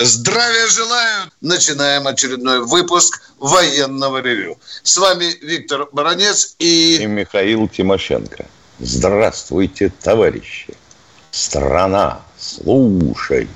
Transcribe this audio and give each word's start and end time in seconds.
Здравия 0.00 0.68
желаю! 0.68 1.30
Начинаем 1.40 2.06
очередной 2.06 2.60
выпуск 2.60 3.20
военного 3.38 4.18
ревю. 4.18 4.58
С 4.82 4.96
вами 4.96 5.34
Виктор 5.42 5.88
Баранец 5.90 6.54
и... 6.58 6.98
И 7.02 7.06
Михаил 7.06 7.68
Тимошенко. 7.68 8.46
Здравствуйте, 8.78 9.92
товарищи! 10.02 10.74
Страна, 11.32 12.20
слушай! 12.38 13.48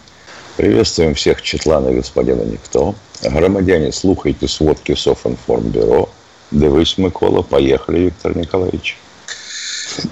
Приветствуем 0.56 1.14
всех 1.14 1.42
Четлана 1.42 1.92
господина 1.92 2.42
Никто. 2.42 2.94
Громадяне, 3.22 3.92
слухайте 3.92 4.48
сводки 4.48 4.94
Софинформбюро. 4.94 6.10
Дивись, 6.50 6.98
Микола. 6.98 7.42
Поехали, 7.42 8.00
Виктор 8.00 8.36
Николаевич. 8.36 8.98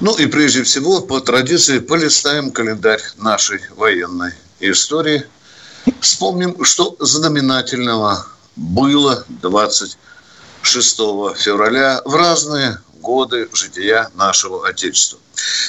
Ну 0.01 0.17
и 0.17 0.27
прежде 0.27 0.63
всего, 0.63 1.01
по 1.01 1.21
традиции, 1.21 1.81
полистаем 1.81 2.53
календарь 2.53 3.03
нашей 3.19 3.61
военной 3.77 4.33
истории. 4.61 5.25
Вспомним, 6.01 6.65
что 6.65 6.97
знаменательного 6.99 8.27
было 8.57 9.25
26 9.29 10.97
февраля 11.37 12.03
в 12.05 12.15
разные 12.15 12.79
годы 13.01 13.49
жития 13.53 14.11
нашего 14.15 14.69
Отечества. 14.69 15.19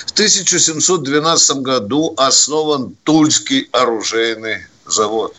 В 0.05 0.11
1712 0.11 1.57
году 1.57 2.13
основан 2.17 2.95
Тульский 3.03 3.69
оружейный 3.71 4.65
завод. 4.85 5.35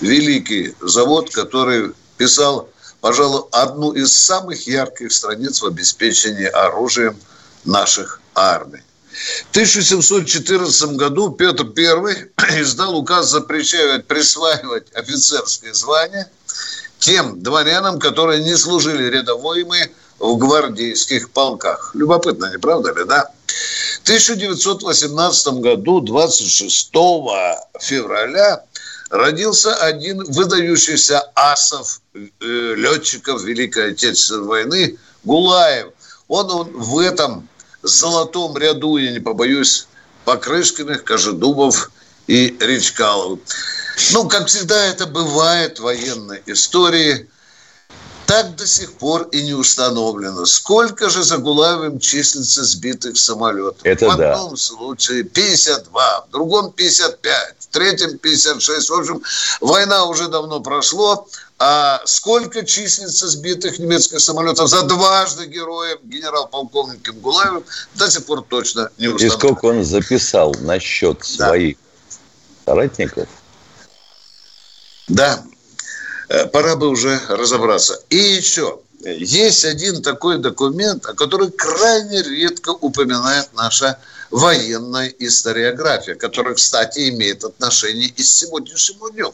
Великий 0.00 0.74
завод, 0.80 1.30
который 1.30 1.92
писал, 2.18 2.68
пожалуй, 3.00 3.44
одну 3.52 3.92
из 3.92 4.12
самых 4.12 4.66
ярких 4.66 5.12
страниц 5.12 5.62
в 5.62 5.66
обеспечении 5.66 6.46
оружием– 6.46 7.16
наших 7.64 8.20
армий. 8.34 8.82
В 9.14 9.50
1714 9.50 10.96
году 10.96 11.30
Петр 11.30 11.66
I 11.76 12.60
издал 12.60 12.96
указ, 12.96 13.30
запрещая 13.30 14.00
присваивать 14.00 14.92
офицерское 14.92 15.72
звание 15.72 16.28
тем 16.98 17.40
дворянам, 17.40 18.00
которые 18.00 18.42
не 18.42 18.56
служили 18.56 19.04
рядовыми 19.04 19.92
в 20.18 20.36
гвардейских 20.36 21.30
полках. 21.30 21.92
Любопытно, 21.94 22.50
не 22.50 22.58
правда 22.58 22.92
ли, 22.92 23.04
да? 23.04 23.30
В 24.00 24.02
1918 24.04 25.46
году, 25.54 26.00
26 26.00 26.90
февраля, 27.80 28.64
родился 29.10 29.74
один 29.76 30.24
выдающийся 30.24 31.20
асов 31.36 32.00
э, 32.14 32.18
летчиков 32.40 33.42
Великой 33.42 33.92
Отечественной 33.92 34.46
войны 34.46 34.98
Гулаев. 35.22 35.88
Он, 36.26 36.50
он 36.50 36.72
в 36.72 36.98
этом 36.98 37.48
золотом 37.84 38.56
ряду, 38.56 38.96
я 38.96 39.12
не 39.12 39.20
побоюсь, 39.20 39.86
Покрышкиных, 40.24 41.04
Кожедубов 41.04 41.90
и 42.26 42.56
Речкалов. 42.58 43.38
Ну, 44.12 44.26
как 44.28 44.48
всегда 44.48 44.82
это 44.86 45.06
бывает 45.06 45.78
в 45.78 45.82
военной 45.82 46.42
истории, 46.46 47.28
так 48.26 48.56
до 48.56 48.66
сих 48.66 48.94
пор 48.94 49.22
и 49.32 49.42
не 49.42 49.54
установлено. 49.54 50.46
Сколько 50.46 51.10
же 51.10 51.22
за 51.22 51.38
Гулаевым 51.38 51.98
числится 51.98 52.64
сбитых 52.64 53.16
самолетов? 53.16 53.78
Это 53.82 54.06
в 54.06 54.10
одном 54.10 54.50
да. 54.50 54.56
случае 54.56 55.24
52, 55.24 56.26
в 56.28 56.30
другом 56.30 56.72
55, 56.72 57.56
в 57.58 57.66
третьем 57.68 58.18
56. 58.18 58.90
В 58.90 58.94
общем, 58.94 59.22
война 59.60 60.04
уже 60.06 60.28
давно 60.28 60.60
прошло. 60.60 61.26
А 61.58 62.02
сколько 62.04 62.64
числится 62.64 63.28
сбитых 63.28 63.78
немецких 63.78 64.20
самолетов 64.20 64.68
за 64.68 64.82
дважды 64.82 65.46
героем 65.46 65.98
генерал-полковником 66.02 67.20
Гулаевым 67.20 67.64
до 67.94 68.10
сих 68.10 68.24
пор 68.26 68.42
точно 68.42 68.90
не 68.98 69.06
установлено. 69.08 69.34
И 69.34 69.38
сколько 69.38 69.64
он 69.66 69.84
записал 69.84 70.54
на 70.60 70.80
счет 70.80 71.20
Да. 71.38 71.48
своих 71.48 71.76
соратников? 72.64 73.28
Да, 75.06 75.44
пора 76.52 76.76
бы 76.76 76.88
уже 76.88 77.20
разобраться. 77.28 78.00
И 78.10 78.16
еще, 78.16 78.80
есть 79.04 79.64
один 79.64 80.02
такой 80.02 80.38
документ, 80.38 81.06
о 81.06 81.14
котором 81.14 81.50
крайне 81.52 82.22
редко 82.22 82.70
упоминает 82.70 83.48
наша 83.54 83.98
военная 84.30 85.12
историография, 85.18 86.14
которая, 86.14 86.54
кстати, 86.54 87.10
имеет 87.10 87.44
отношение 87.44 88.08
и 88.08 88.22
с 88.22 88.34
сегодняшним 88.34 89.12
днем. 89.12 89.32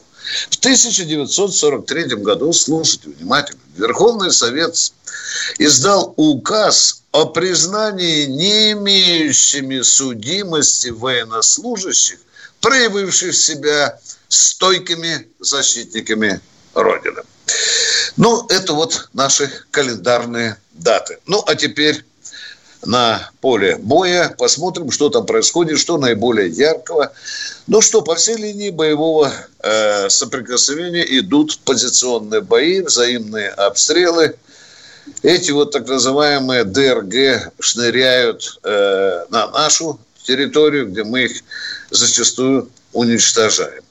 В 0.49 0.57
1943 0.57 2.03
году, 2.17 2.53
слушайте 2.53 3.09
внимательно, 3.09 3.61
Верховный 3.75 4.31
Совет 4.31 4.75
издал 5.57 6.13
указ 6.17 7.03
о 7.11 7.25
признании 7.25 8.25
не 8.25 8.73
имеющими 8.73 9.81
судимости 9.81 10.89
военнослужащих, 10.89 12.19
проявивших 12.59 13.35
себя 13.35 13.99
стойкими 14.27 15.27
защитниками. 15.39 16.39
Ну, 18.17 18.45
это 18.49 18.73
вот 18.73 19.09
наши 19.13 19.51
календарные 19.71 20.57
даты. 20.73 21.19
Ну, 21.25 21.43
а 21.45 21.55
теперь 21.55 22.03
на 22.85 23.29
поле 23.41 23.77
боя. 23.77 24.33
Посмотрим, 24.37 24.91
что 24.91 25.09
там 25.09 25.25
происходит, 25.25 25.79
что 25.79 25.97
наиболее 25.97 26.49
яркого. 26.49 27.11
Ну 27.67 27.81
что, 27.81 28.01
по 28.01 28.15
всей 28.15 28.37
линии 28.37 28.69
боевого 28.69 29.31
э, 29.59 30.09
соприкосновения 30.09 31.05
идут 31.19 31.59
позиционные 31.59 32.41
бои, 32.41 32.81
взаимные 32.81 33.49
обстрелы. 33.49 34.35
Эти 35.21 35.51
вот 35.51 35.71
так 35.71 35.87
называемые 35.87 36.63
ДРГ 36.63 37.53
шныряют 37.59 38.59
э, 38.63 39.25
на 39.29 39.47
нашу 39.51 39.99
территорию, 40.23 40.89
где 40.89 41.03
мы 41.03 41.23
их 41.23 41.41
зачастую 41.89 42.69
уничтожаем. 42.93 43.83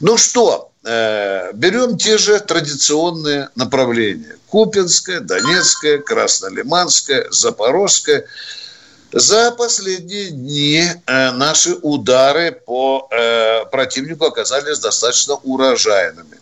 Ну 0.00 0.16
что, 0.16 0.71
берем 0.84 1.96
те 1.96 2.18
же 2.18 2.40
традиционные 2.40 3.50
направления. 3.54 4.36
Купинское, 4.48 5.20
Донецкое, 5.20 5.98
Краснолиманское, 5.98 7.26
Запорожское. 7.30 8.26
За 9.12 9.50
последние 9.50 10.30
дни 10.30 10.82
э, 10.82 11.30
наши 11.32 11.74
удары 11.82 12.52
по 12.52 13.08
э, 13.10 13.66
противнику 13.66 14.24
оказались 14.24 14.78
достаточно 14.78 15.34
урожайными. 15.34 16.38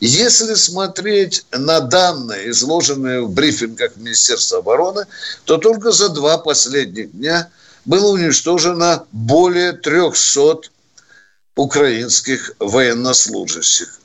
Если 0.00 0.54
смотреть 0.54 1.44
на 1.52 1.80
данные, 1.80 2.50
изложенные 2.50 3.22
в 3.22 3.30
брифингах 3.30 3.96
Министерства 3.96 4.58
обороны, 4.58 5.06
то 5.44 5.58
только 5.58 5.90
за 5.90 6.08
два 6.08 6.38
последних 6.38 7.12
дня 7.12 7.50
было 7.84 8.12
уничтожено 8.12 9.04
более 9.12 9.72
300 9.72 10.70
украинских 11.56 12.52
военнослужащих. 12.58 14.00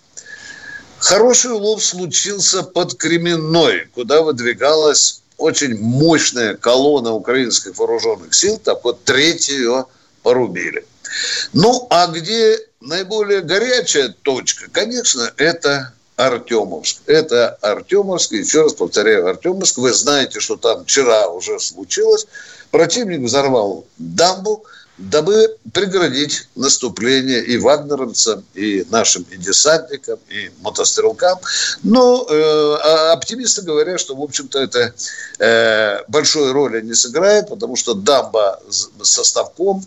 Хороший 1.00 1.52
улов 1.52 1.84
случился 1.84 2.64
под 2.64 2.96
Кременной, 2.96 3.88
куда 3.94 4.22
выдвигалась 4.22 5.22
очень 5.38 5.80
мощная 5.80 6.56
колонна 6.56 7.14
украинских 7.14 7.78
вооруженных 7.78 8.34
сил, 8.34 8.58
так 8.58 8.84
вот 8.84 9.04
третью 9.06 9.56
ее 9.56 9.86
порубили. 10.22 10.86
Ну, 11.54 11.88
а 11.90 12.08
где 12.08 12.60
наиболее 12.82 13.42
горячая 13.42 14.10
точка, 14.10 14.70
конечно, 14.70 15.32
это 15.38 15.94
Артемовск. 16.20 17.02
Это 17.06 17.58
Артемовск, 17.62 18.34
еще 18.34 18.64
раз 18.64 18.74
повторяю, 18.74 19.28
Артемовск. 19.28 19.78
Вы 19.78 19.94
знаете, 19.94 20.42
что 20.42 20.58
там 20.58 20.84
вчера 20.84 21.30
уже 21.30 21.60
случилось. 21.62 22.28
Противник 22.72 23.22
взорвал 23.22 23.86
дамбу, 23.98 24.66
дабы 25.00 25.56
преградить 25.74 26.48
наступление 26.56 27.42
и 27.44 27.58
вагнеровцам, 27.58 28.44
и 28.54 28.86
нашим 28.90 29.26
и 29.32 29.38
десантникам, 29.38 30.20
и 30.30 30.52
мотострелкам. 30.62 31.40
Но 31.84 32.28
э, 32.30 33.12
оптимисты 33.14 33.62
говорят, 33.62 34.00
что, 34.00 34.16
в 34.16 34.22
общем-то, 34.22 34.60
это 34.60 34.94
э, 35.40 36.04
большой 36.10 36.52
роли 36.52 36.82
не 36.82 36.94
сыграет, 36.94 37.48
потому 37.50 37.78
что 37.78 37.94
дамба 37.94 38.60
со 39.02 39.24
ставком 39.24 39.86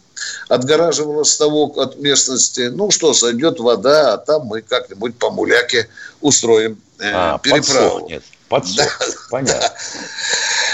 отгораживала 0.48 1.24
ставок 1.24 1.76
от 1.76 1.98
местности. 1.98 2.70
Ну 2.72 2.90
что, 2.90 3.12
сойдет 3.12 3.60
вода, 3.60 4.14
а 4.14 4.18
там 4.18 4.46
мы 4.46 4.62
как-нибудь 4.62 5.16
по 5.18 5.30
муляке 5.30 5.88
устроим 6.22 6.80
э, 6.98 7.10
А, 7.12 7.38
переправу. 7.38 8.00
подсохнет. 8.00 8.22
Подсохнет, 8.52 9.16
понятно. 9.30 9.72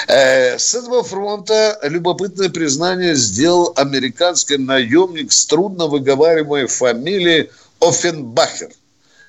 Э, 0.08 0.58
С 0.58 0.74
этого 0.74 1.04
фронта 1.04 1.78
любопытное 1.82 2.48
признание 2.48 3.14
сделал 3.14 3.74
американский 3.76 4.56
наемник 4.56 5.30
с 5.30 5.44
трудно 5.44 5.86
выговариваемой 5.86 6.66
фамилией 6.66 7.50
Оффенбахер. 7.78 8.70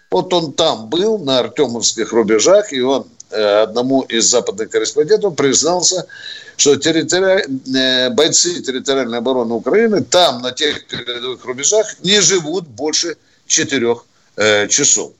Вот 0.09 0.33
он 0.33 0.53
там 0.53 0.89
был, 0.89 1.19
на 1.19 1.39
Артемовских 1.39 2.13
рубежах, 2.13 2.71
и 2.71 2.79
он 2.79 3.05
э, 3.29 3.63
одному 3.63 4.01
из 4.03 4.29
западных 4.29 4.69
корреспондентов 4.69 5.35
признался, 5.35 6.07
что 6.55 6.77
территори... 6.77 7.45
Э, 7.75 8.09
бойцы 8.09 8.61
территориальной 8.61 9.17
обороны 9.17 9.55
Украины 9.55 10.01
там, 10.01 10.41
на 10.41 10.53
тех 10.53 10.87
передовых 10.87 11.43
рубежах, 11.43 11.87
не 12.03 12.21
живут 12.21 12.67
больше 12.67 13.17
четырех 13.47 14.05
э, 14.39 14.67
часов. 14.69 15.11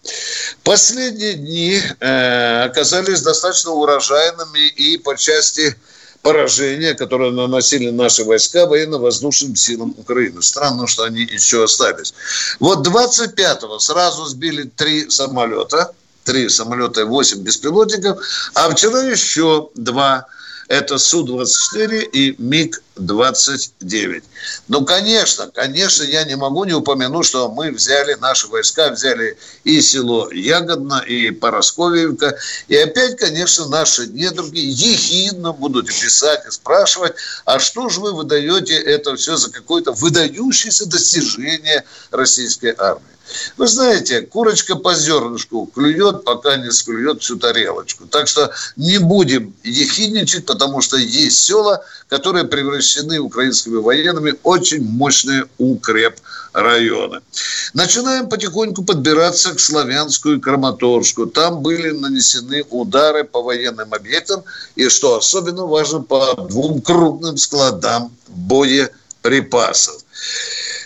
Последние 0.64 1.34
дни 1.34 1.82
э, 2.00 2.64
оказались 2.64 3.22
достаточно 3.22 3.72
урожайными 3.72 4.68
и 4.70 4.98
по 4.98 5.16
части 5.18 5.76
поражения, 6.22 6.94
которое 6.94 7.32
наносили 7.32 7.90
наши 7.90 8.24
войска 8.24 8.66
военно-воздушным 8.66 9.56
силам 9.56 9.94
Украины. 9.98 10.42
Странно, 10.42 10.88
что 10.88 11.04
они 11.04 11.22
еще 11.22 11.64
остались. 11.64 12.14
Вот 12.60 12.88
25-го 12.88 13.80
сразу 13.80 14.26
сбили 14.26 14.64
три 14.64 15.10
самолета, 15.10 15.92
три 16.24 16.50
самолета 16.50 17.02
и 17.02 17.04
8 17.04 17.40
беспилотников, 17.42 18.20
а 18.54 18.70
вчера 18.70 19.04
еще 19.04 19.70
два 19.76 20.26
это 20.70 20.98
Су-24 20.98 22.04
и 22.14 22.36
МиГ-29. 22.38 22.82
Ну, 24.68 24.86
конечно, 24.86 25.50
конечно, 25.52 26.04
я 26.04 26.24
не 26.24 26.36
могу 26.36 26.64
не 26.66 26.74
упомянуть, 26.74 27.26
что 27.26 27.50
мы 27.50 27.72
взяли, 27.72 28.16
наши 28.16 28.48
войска 28.48 28.90
взяли 28.90 29.38
и 29.64 29.82
село 29.82 30.32
Ягодно, 30.32 31.04
и 31.06 31.32
Поросковьевка. 31.32 32.38
И 32.68 32.76
опять, 32.76 33.18
конечно, 33.18 33.68
наши 33.68 34.08
недруги 34.08 34.60
ехидно 34.60 35.54
будут 35.54 35.88
писать 35.88 36.46
и 36.48 36.52
спрашивать, 36.52 37.14
а 37.46 37.60
что 37.60 37.90
же 37.90 38.00
вы 38.00 38.14
выдаете 38.14 38.76
это 38.76 39.16
все 39.16 39.38
за 39.38 39.52
какое-то 39.52 39.92
выдающееся 39.94 40.86
достижение 40.86 41.84
российской 42.12 42.74
армии? 42.78 43.20
Вы 43.58 43.68
знаете, 43.68 44.22
курочка 44.22 44.76
по 44.76 44.94
зернышку 44.96 45.66
клюет, 45.68 46.24
пока 46.24 46.58
не 46.58 46.72
склюет 46.72 47.22
всю 47.22 47.38
тарелочку. 47.38 48.08
Так 48.08 48.28
что 48.28 48.52
не 48.76 48.98
будем 48.98 49.56
ехидничать, 49.64 50.46
потому 50.46 50.82
что 50.82 50.98
есть 50.98 51.40
села, 51.40 51.84
которые 52.08 52.46
превращены 52.90 53.20
украинскими 53.20 53.78
военными 53.78 54.36
очень 54.44 54.84
мощные 54.84 55.46
укреп 55.58 56.16
районы. 56.54 57.22
Начинаем 57.74 58.28
потихоньку 58.28 58.84
подбираться 58.84 59.54
к 59.54 59.60
Славянску 59.60 60.32
и 60.32 60.40
Краматорску. 60.40 61.28
Там 61.28 61.62
были 61.62 61.92
нанесены 61.92 62.64
удары 62.70 63.24
по 63.24 63.42
военным 63.42 63.94
объектам 63.94 64.44
и, 64.76 64.90
что 64.90 65.18
особенно 65.18 65.66
важно, 65.66 66.02
по 66.02 66.36
двум 66.50 66.82
крупным 66.82 67.38
складам 67.38 68.12
боеприпасов. 68.28 70.02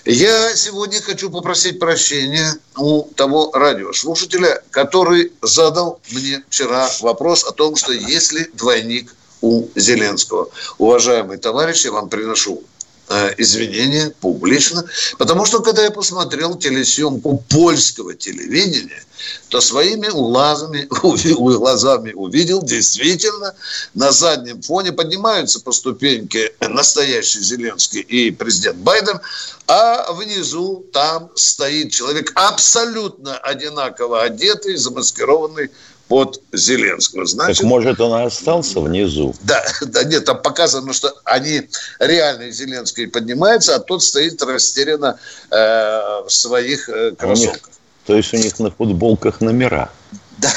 Я 0.06 0.54
сегодня 0.56 1.02
хочу 1.02 1.30
попросить 1.30 1.80
прощения 1.80 2.54
у 2.78 3.04
того 3.16 3.52
радиослушателя, 3.54 4.62
который 4.70 5.32
задал 5.42 6.02
мне 6.12 6.44
вчера 6.50 6.90
вопрос 7.00 7.46
о 7.46 7.54
том, 7.54 7.78
что 7.78 7.94
есть 7.94 8.34
ли 8.34 8.50
двойник 8.54 9.16
у 9.44 9.68
Зеленского. 9.76 10.50
Уважаемые 10.78 11.38
товарищи, 11.38 11.88
я 11.88 11.92
вам 11.92 12.10
приношу 12.10 12.64
Э, 13.10 13.34
извинения 13.38 14.12
публично, 14.22 14.86
потому 15.18 15.46
что 15.46 15.60
когда 15.60 15.84
я 15.84 15.92
посмотрел 15.92 16.56
телесъемку 16.56 17.44
польского 17.50 18.16
телевидения, 18.16 19.04
то 19.50 19.60
своими 19.60 20.08
глазами, 20.08 20.88
глазами 20.90 22.14
увидел 22.14 22.64
действительно 22.64 23.56
на 23.94 24.12
заднем 24.14 24.62
фоне 24.62 24.94
поднимаются 24.94 25.60
по 25.60 25.74
ступеньке 25.74 26.54
настоящий 26.62 27.42
Зеленский 27.42 28.00
и 28.00 28.32
президент 28.32 28.78
Байден, 28.78 29.20
а 29.68 30.14
внизу 30.14 30.86
там 30.94 31.30
стоит 31.36 31.92
человек 31.92 32.32
абсолютно 32.36 33.38
одинаково 33.38 34.24
одетый, 34.24 34.78
замаскированный 34.78 35.72
под 36.08 36.42
Зеленского. 36.52 37.26
Значит, 37.26 37.58
так 37.58 37.66
может 37.66 38.00
он 38.02 38.22
и 38.22 38.26
остался 38.26 38.80
внизу? 38.80 39.36
Да, 39.42 39.64
да 39.82 40.04
нет, 40.04 40.26
там 40.26 40.42
показано, 40.42 40.94
что 40.94 41.14
они 41.24 41.70
реально 42.00 42.52
Зеленский 42.52 43.08
поднимается, 43.08 43.76
а 43.76 43.80
тот 43.80 44.04
стоит 44.04 44.42
растерянно 44.42 45.18
э, 45.50 45.56
в 45.56 46.30
своих 46.30 46.90
э, 46.90 47.12
кроссовках. 47.18 47.68
Них, 47.68 47.78
то 48.06 48.16
есть 48.16 48.34
у 48.34 48.38
них 48.38 48.60
на 48.60 48.72
футболках 48.72 49.42
номера? 49.42 49.92
Да, 50.40 50.52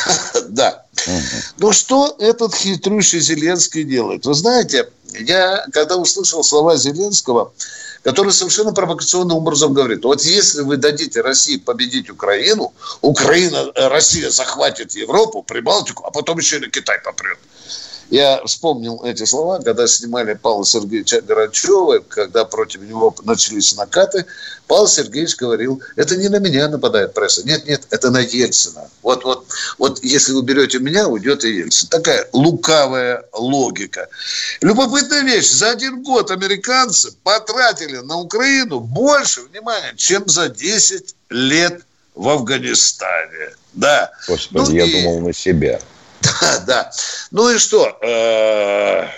да. 0.48 0.84
Угу. 1.06 1.22
Ну 1.58 1.72
что 1.72 2.16
этот 2.18 2.54
хитрющий 2.54 3.20
Зеленский 3.20 3.84
делает? 3.84 4.24
Вы 4.26 4.34
знаете, 4.34 4.88
я 5.20 5.64
когда 5.70 5.96
услышал 5.96 6.42
слова 6.42 6.76
Зеленского, 6.76 7.52
который 8.06 8.32
совершенно 8.32 8.72
провокационным 8.72 9.38
образом 9.38 9.74
говорит, 9.74 10.04
вот 10.04 10.22
если 10.22 10.62
вы 10.62 10.76
дадите 10.76 11.22
России 11.22 11.56
победить 11.56 12.08
Украину, 12.08 12.72
Украина, 13.00 13.72
э, 13.74 13.88
Россия 13.88 14.30
захватит 14.30 14.92
Европу, 14.92 15.42
Прибалтику, 15.42 16.04
а 16.06 16.12
потом 16.12 16.38
еще 16.38 16.58
и 16.58 16.60
на 16.60 16.70
Китай 16.70 17.00
попрет. 17.00 17.36
Я 18.10 18.40
вспомнил 18.44 19.02
эти 19.04 19.24
слова, 19.24 19.58
когда 19.58 19.86
снимали 19.86 20.34
Павла 20.34 20.64
Сергеевича 20.64 21.20
Горачева, 21.22 21.98
когда 22.08 22.44
против 22.44 22.82
него 22.82 23.14
начались 23.24 23.74
накаты. 23.76 24.26
Павел 24.68 24.86
Сергеевич 24.86 25.36
говорил, 25.36 25.82
это 25.96 26.16
не 26.16 26.28
на 26.28 26.38
меня 26.38 26.68
нападает 26.68 27.14
пресса. 27.14 27.44
Нет, 27.44 27.66
нет, 27.66 27.82
это 27.90 28.10
на 28.10 28.18
Ельцина. 28.18 28.88
Вот, 29.02 29.24
вот, 29.24 29.46
вот 29.78 30.04
если 30.04 30.32
вы 30.32 30.42
берете 30.42 30.78
меня, 30.78 31.08
уйдет 31.08 31.44
и 31.44 31.56
Ельцин. 31.56 31.88
Такая 31.88 32.28
лукавая 32.32 33.24
логика. 33.32 34.08
Любопытная 34.60 35.22
вещь. 35.22 35.50
За 35.50 35.70
один 35.70 36.02
год 36.02 36.30
американцы 36.30 37.12
потратили 37.24 37.98
на 37.98 38.18
Украину 38.18 38.80
больше 38.80 39.42
внимания, 39.42 39.94
чем 39.96 40.28
за 40.28 40.48
10 40.48 41.14
лет 41.30 41.82
в 42.14 42.28
Афганистане. 42.28 43.54
Да. 43.72 44.10
Господи, 44.28 44.70
ну, 44.70 44.76
я 44.76 44.84
и... 44.84 44.92
думал 44.92 45.20
на 45.20 45.32
себя. 45.32 45.80
Да, 46.22 46.58
да. 46.66 46.92
Ну 47.30 47.50
и 47.50 47.58
что? 47.58 47.98
Э, 48.02 49.08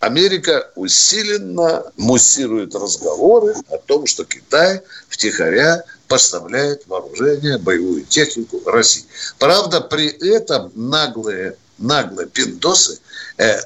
Америка 0.00 0.70
усиленно 0.74 1.84
муссирует 1.96 2.74
разговоры 2.74 3.54
о 3.70 3.78
том, 3.78 4.06
что 4.06 4.24
Китай 4.24 4.82
втихаря 5.08 5.82
поставляет 6.08 6.86
вооружение, 6.86 7.58
боевую 7.58 8.04
технику 8.04 8.60
России. 8.66 9.04
Правда, 9.38 9.80
при 9.80 10.08
этом 10.08 10.70
наглые 10.74 11.56
наглые 11.78 12.28
пиндосы 12.28 13.00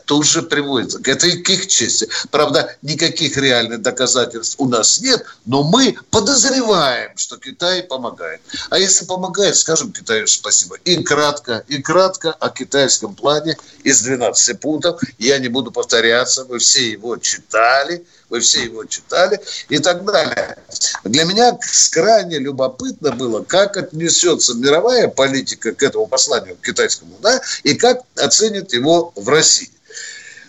тут 0.06 0.26
же 0.26 0.42
приводятся. 0.42 1.00
Это 1.04 1.26
и 1.26 1.42
к 1.42 1.50
их 1.50 1.66
чести. 1.66 2.08
Правда, 2.30 2.76
никаких 2.82 3.36
реальных 3.36 3.82
доказательств 3.82 4.56
у 4.58 4.68
нас 4.68 5.00
нет, 5.00 5.24
но 5.44 5.62
мы 5.62 5.96
подозреваем, 6.10 7.16
что 7.16 7.36
Китай 7.36 7.82
помогает. 7.82 8.40
А 8.70 8.78
если 8.78 9.04
помогает, 9.04 9.56
скажем 9.56 9.92
Китаю 9.92 10.26
спасибо. 10.26 10.76
И 10.84 11.02
кратко, 11.02 11.64
и 11.68 11.82
кратко 11.82 12.32
о 12.32 12.50
китайском 12.50 13.14
плане 13.14 13.56
из 13.82 14.00
12 14.00 14.60
пунктов. 14.60 15.00
Я 15.18 15.38
не 15.38 15.48
буду 15.48 15.70
повторяться, 15.70 16.44
вы 16.44 16.58
все 16.58 16.90
его 16.90 17.16
читали– 17.16 18.04
вы 18.30 18.40
все 18.40 18.64
его 18.64 18.84
читали 18.84 19.40
и 19.68 19.78
так 19.78 20.04
далее. 20.04 20.56
Для 21.04 21.24
меня 21.24 21.58
крайне 21.90 22.38
любопытно 22.38 23.12
было, 23.12 23.42
как 23.42 23.76
отнесется 23.76 24.54
мировая 24.54 25.08
политика 25.08 25.72
к 25.72 25.82
этому 25.82 26.06
посланию 26.06 26.56
к 26.56 26.64
китайскому, 26.64 27.16
да, 27.20 27.40
и 27.62 27.74
как 27.74 28.02
оценит 28.16 28.72
его 28.72 29.12
в 29.14 29.28
России. 29.28 29.70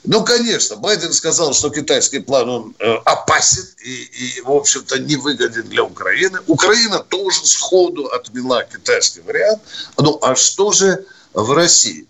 Ну, 0.05 0.23
конечно, 0.23 0.77
Байден 0.77 1.11
сказал, 1.11 1.53
что 1.53 1.69
китайский 1.69 2.19
план 2.19 2.49
он 2.49 2.75
э, 2.79 2.95
опасен 3.05 3.65
и, 3.83 4.03
и, 4.03 4.41
в 4.41 4.51
общем-то, 4.51 4.97
невыгоден 4.99 5.63
для 5.63 5.83
Украины. 5.83 6.39
Украина 6.47 6.99
тоже 6.99 7.45
сходу 7.45 8.07
отмела 8.07 8.63
китайский 8.63 9.19
вариант. 9.21 9.61
Ну, 9.97 10.17
а 10.21 10.35
что 10.35 10.71
же 10.71 11.05
в 11.33 11.51
России? 11.51 12.07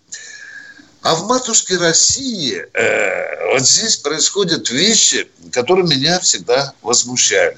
А 1.02 1.14
в 1.14 1.26
матушке 1.26 1.78
России 1.78 2.54
э, 2.74 3.52
вот 3.52 3.62
здесь 3.62 3.96
происходят 3.96 4.68
вещи, 4.70 5.28
которые 5.50 5.86
меня 5.86 6.20
всегда 6.20 6.74
возмущали. 6.82 7.56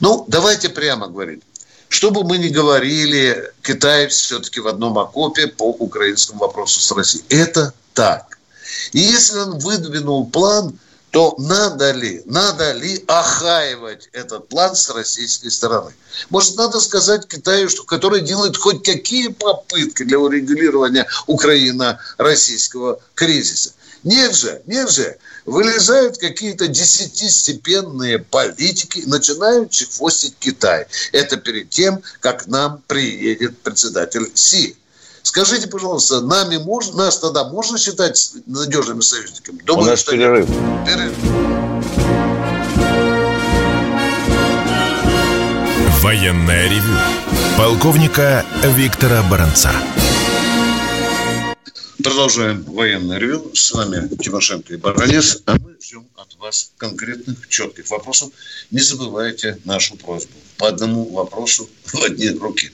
Ну, 0.00 0.24
давайте 0.26 0.68
прямо 0.68 1.08
говорить. 1.08 1.42
Что 1.88 2.10
бы 2.10 2.24
мы 2.24 2.38
ни 2.38 2.48
говорили, 2.48 3.52
Китай 3.62 4.08
все-таки 4.08 4.60
в 4.60 4.66
одном 4.66 4.98
окопе 4.98 5.48
по 5.48 5.70
украинскому 5.70 6.40
вопросу 6.40 6.80
с 6.80 6.90
Россией. 6.92 7.24
Это 7.28 7.74
так. 7.92 8.38
И 8.92 9.00
если 9.00 9.38
он 9.38 9.58
выдвинул 9.58 10.26
план, 10.26 10.78
то 11.12 11.34
надо 11.36 11.90
ли, 11.92 12.22
надо 12.24 12.72
ли 12.72 13.04
охаивать 13.06 14.08
этот 14.12 14.48
план 14.48 14.74
с 14.74 14.88
российской 14.88 15.50
стороны? 15.50 15.92
Может, 16.30 16.56
надо 16.56 16.80
сказать 16.80 17.28
Китаю, 17.28 17.68
что, 17.68 17.84
который 17.84 18.22
делает 18.22 18.56
хоть 18.56 18.82
какие 18.82 19.28
попытки 19.28 20.04
для 20.04 20.18
урегулирования 20.18 21.06
Украино-российского 21.26 22.98
кризиса? 23.14 23.72
Нет 24.04 24.34
же, 24.34 24.62
нет 24.66 24.90
же. 24.90 25.18
Вылезают 25.44 26.16
какие-то 26.16 26.66
десятистепенные 26.66 28.18
политики 28.18 29.02
начинают 29.06 29.70
чехвостить 29.70 30.36
Китай. 30.40 30.86
Это 31.12 31.36
перед 31.36 31.68
тем, 31.68 32.02
как 32.20 32.46
нам 32.46 32.82
приедет 32.86 33.58
председатель 33.58 34.30
Си. 34.34 34.76
Скажите, 35.22 35.68
пожалуйста, 35.68 36.20
нами 36.20 36.56
можно, 36.58 37.04
нас 37.04 37.18
тогда 37.18 37.44
можно 37.44 37.78
считать 37.78 38.32
надежными 38.46 39.00
союзниками? 39.00 39.60
Думаю, 39.64 39.86
У 39.86 39.90
нас 39.90 40.00
что 40.00 40.12
перерыв. 40.12 40.46
перерыв. 40.84 41.14
Военная 46.02 46.68
ревю 46.68 46.96
Полковника 47.56 48.44
Виктора 48.62 49.22
Баранца. 49.30 49.70
Продолжаем 52.02 52.62
военный 52.64 53.18
ревю. 53.18 53.52
С 53.54 53.72
вами 53.72 54.08
Тимошенко 54.16 54.74
и 54.74 54.76
Баранец. 54.76 55.42
А 55.46 55.56
мы 55.58 55.76
ждем 55.80 56.06
от 56.16 56.34
вас 56.36 56.72
конкретных, 56.76 57.48
четких 57.48 57.88
вопросов. 57.90 58.32
Не 58.70 58.80
забывайте 58.80 59.58
нашу 59.64 59.96
просьбу. 59.96 60.32
По 60.56 60.68
одному 60.68 61.08
вопросу 61.10 61.68
в 61.84 62.02
одни 62.02 62.30
руки. 62.30 62.70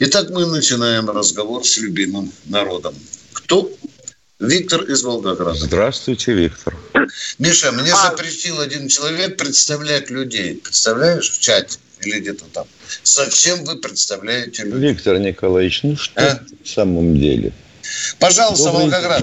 Итак, 0.00 0.30
мы 0.30 0.46
начинаем 0.46 1.08
разговор 1.10 1.64
с 1.64 1.78
любимым 1.78 2.32
народом. 2.46 2.94
Кто? 3.32 3.70
Виктор 4.40 4.82
из 4.82 5.02
Волгограда. 5.02 5.58
Здравствуйте, 5.58 6.32
Виктор. 6.32 6.76
Миша, 7.38 7.72
мне 7.72 7.92
а... 7.92 8.10
запретил 8.10 8.60
один 8.60 8.88
человек 8.88 9.36
представлять 9.36 10.10
людей. 10.10 10.56
Представляешь, 10.56 11.30
в 11.30 11.38
чате 11.38 11.78
или 12.02 12.20
где-то 12.20 12.44
там. 12.52 12.66
Зачем 13.04 13.64
вы 13.64 13.76
представляете 13.76 14.64
людей? 14.64 14.90
Виктор 14.90 15.18
Николаевич, 15.18 15.82
ну 15.84 15.96
что 15.96 16.20
а? 16.20 16.40
в 16.62 16.68
самом 16.68 17.18
деле? 17.18 17.52
Пожалуйста, 18.20 18.70
Добрый 18.70 18.90
Волгоград. 18.90 19.22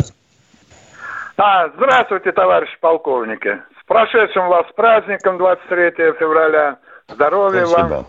А, 1.37 1.69
здравствуйте, 1.75 2.31
товарищи 2.31 2.77
полковники. 2.79 3.61
С 3.81 3.85
прошедшим 3.85 4.47
вас 4.47 4.65
праздником 4.75 5.37
23 5.37 6.13
февраля. 6.19 6.77
Здоровья 7.09 7.65
Спасибо. 7.65 7.87
вам. 7.87 8.07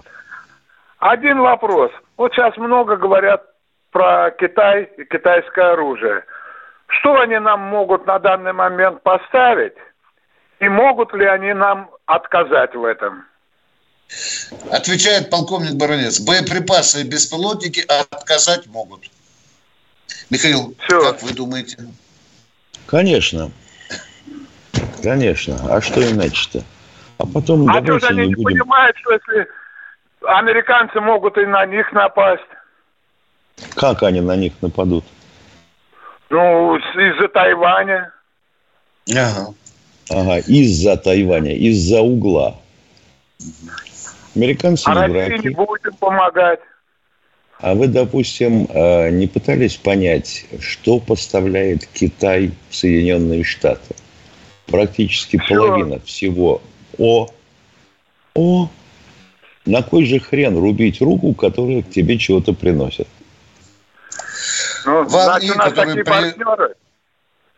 Один 0.99 1.41
вопрос. 1.41 1.91
Вот 2.17 2.33
сейчас 2.33 2.57
много 2.57 2.97
говорят 2.97 3.43
про 3.91 4.31
Китай 4.33 4.91
и 4.97 5.05
китайское 5.05 5.73
оружие. 5.73 6.25
Что 6.87 7.21
они 7.21 7.39
нам 7.39 7.61
могут 7.61 8.07
на 8.07 8.19
данный 8.19 8.53
момент 8.53 9.03
поставить? 9.03 9.75
И 10.61 10.69
могут 10.69 11.13
ли 11.15 11.27
они 11.27 11.53
нам 11.55 11.91
отказать 12.07 12.75
в 12.75 12.85
этом? 12.85 13.25
Отвечает 14.71 15.31
полковник 15.31 15.75
Баранец. 15.75 16.21
Боеприпасы 16.21 17.01
и 17.01 17.05
беспилотники 17.05 17.85
отказать 17.89 18.67
могут. 18.67 19.01
Михаил, 20.31 20.75
Все. 20.87 21.01
как 21.01 21.23
вы 21.23 21.33
думаете? 21.33 21.79
Конечно. 22.87 23.51
Конечно. 25.03 25.57
А 25.69 25.81
что 25.81 26.03
иначе-то? 26.03 26.65
А 27.19 27.27
потом 27.27 27.69
а 27.69 27.81
давайте 27.81 28.07
они 28.09 28.29
не 28.29 28.35
будем... 28.35 28.61
понимают, 28.61 28.97
что 28.99 29.13
если 29.13 29.47
американцы 30.27 31.01
могут 31.01 31.37
и 31.39 31.47
на 31.47 31.65
них 31.67 31.93
напасть. 31.93 32.43
Как 33.77 34.03
они 34.03 34.21
на 34.21 34.37
них 34.37 34.55
нападут? 34.63 35.05
Ну, 36.31 36.77
из-за 36.77 37.29
Тайваня. 37.29 38.13
Ага. 39.11 39.55
Ага, 40.11 40.39
из-за 40.39 40.97
Тайваня, 40.97 41.55
из-за 41.55 42.01
угла. 42.01 42.57
Американцы 44.35 44.89
а 44.89 45.07
не 45.07 45.15
Россия 45.15 45.39
не 45.39 45.51
будет 45.51 45.87
им 45.87 45.95
помогать. 45.95 46.61
А 47.65 47.73
вы, 47.75 47.89
допустим, 47.89 48.69
э, 48.69 49.09
не 49.09 49.27
пытались 49.27 49.77
понять, 49.77 50.45
что 50.61 51.01
поставляет 51.01 51.87
Китай 51.87 52.53
в 52.69 52.77
Соединенные 52.77 53.43
Штаты? 53.43 53.95
Практически 54.67 55.39
Все. 55.39 55.55
половина 55.55 55.99
всего 56.01 56.61
О. 56.99 57.27
О. 58.35 58.69
На 59.65 59.83
кой 59.83 60.05
же 60.05 60.21
хрен 60.21 60.59
рубить 60.59 61.01
руку, 61.01 61.33
которая 61.33 61.81
к 61.81 61.89
тебе 61.89 62.19
чего-то 62.19 62.53
приносит? 62.53 63.09
Ну, 64.85 65.09
значит, 65.09 65.51
у 65.51 65.59
нас 65.59 65.73
такие 65.73 65.95
при... 65.95 66.03
партнеры. 66.03 66.75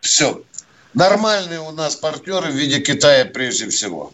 Все. 0.02 0.40
Нормальные 0.94 1.58
у 1.58 1.72
нас 1.72 1.96
партнеры 1.96 2.52
в 2.52 2.54
виде 2.54 2.78
Китая 2.78 3.24
прежде 3.24 3.68
всего. 3.70 4.12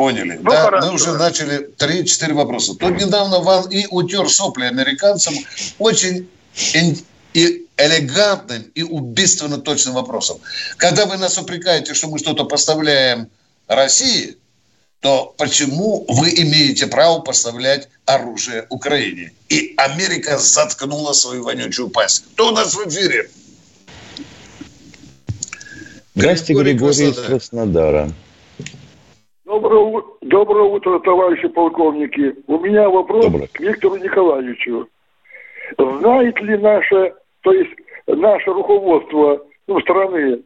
Поняли. 0.00 0.38
Ну, 0.42 0.50
да, 0.50 0.62
хорошо. 0.62 0.86
мы 0.86 0.94
уже 0.94 1.12
начали 1.12 1.68
3-4 1.76 2.32
вопроса. 2.32 2.74
Тут 2.74 2.98
недавно 2.98 3.40
Ван 3.40 3.68
И 3.68 3.86
утер 3.90 4.30
сопли 4.30 4.64
американцам 4.64 5.34
очень 5.78 6.26
и 7.34 7.66
элегантным 7.76 8.62
и 8.74 8.82
убийственно 8.82 9.58
точным 9.58 9.96
вопросом. 9.96 10.38
Когда 10.78 11.04
вы 11.04 11.18
нас 11.18 11.36
упрекаете, 11.36 11.92
что 11.92 12.08
мы 12.08 12.18
что-то 12.18 12.44
поставляем 12.44 13.28
России, 13.68 14.38
то 15.00 15.34
почему 15.36 16.06
вы 16.08 16.30
имеете 16.30 16.86
право 16.86 17.18
поставлять 17.18 17.90
оружие 18.06 18.64
Украине? 18.70 19.32
И 19.50 19.74
Америка 19.76 20.38
заткнула 20.38 21.12
свою 21.12 21.44
вонючую 21.44 21.90
пасть. 21.90 22.24
Кто 22.32 22.48
у 22.48 22.52
нас 22.52 22.72
в 22.72 22.88
эфире? 22.88 23.28
Здрасте, 26.14 26.54
Григорий, 26.54 26.72
Григорий 26.72 27.10
из 27.10 27.18
Краснодара. 27.18 28.14
Доброе, 29.50 30.02
доброе 30.20 30.62
утро, 30.62 31.00
товарищи 31.00 31.48
полковники. 31.48 32.36
У 32.46 32.56
меня 32.60 32.88
вопрос 32.88 33.24
Доброе. 33.24 33.48
к 33.48 33.58
Виктору 33.58 33.96
Николаевичу. 33.96 34.86
Знает 35.76 36.40
ли 36.40 36.56
наше, 36.56 37.14
то 37.40 37.52
есть 37.52 37.72
наше 38.06 38.52
руководство 38.52 39.44
ну, 39.66 39.80
страны, 39.80 40.44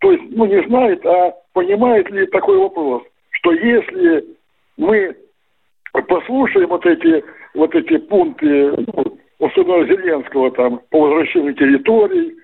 то 0.00 0.12
есть, 0.12 0.24
ну, 0.36 0.44
не 0.44 0.62
знает, 0.66 1.04
а 1.06 1.34
понимает 1.54 2.10
ли 2.10 2.26
такой 2.26 2.58
вопрос, 2.58 3.02
что 3.30 3.52
если 3.52 4.26
мы 4.76 5.16
послушаем 6.06 6.68
вот 6.68 6.84
эти, 6.84 7.24
вот 7.54 7.74
эти 7.74 7.96
пункты, 7.96 8.72
ну, 8.72 9.18
особенно 9.40 9.86
Зеленского 9.86 10.50
там, 10.50 10.82
по 10.90 11.00
возвращению 11.00 11.54
территорий, 11.54 12.36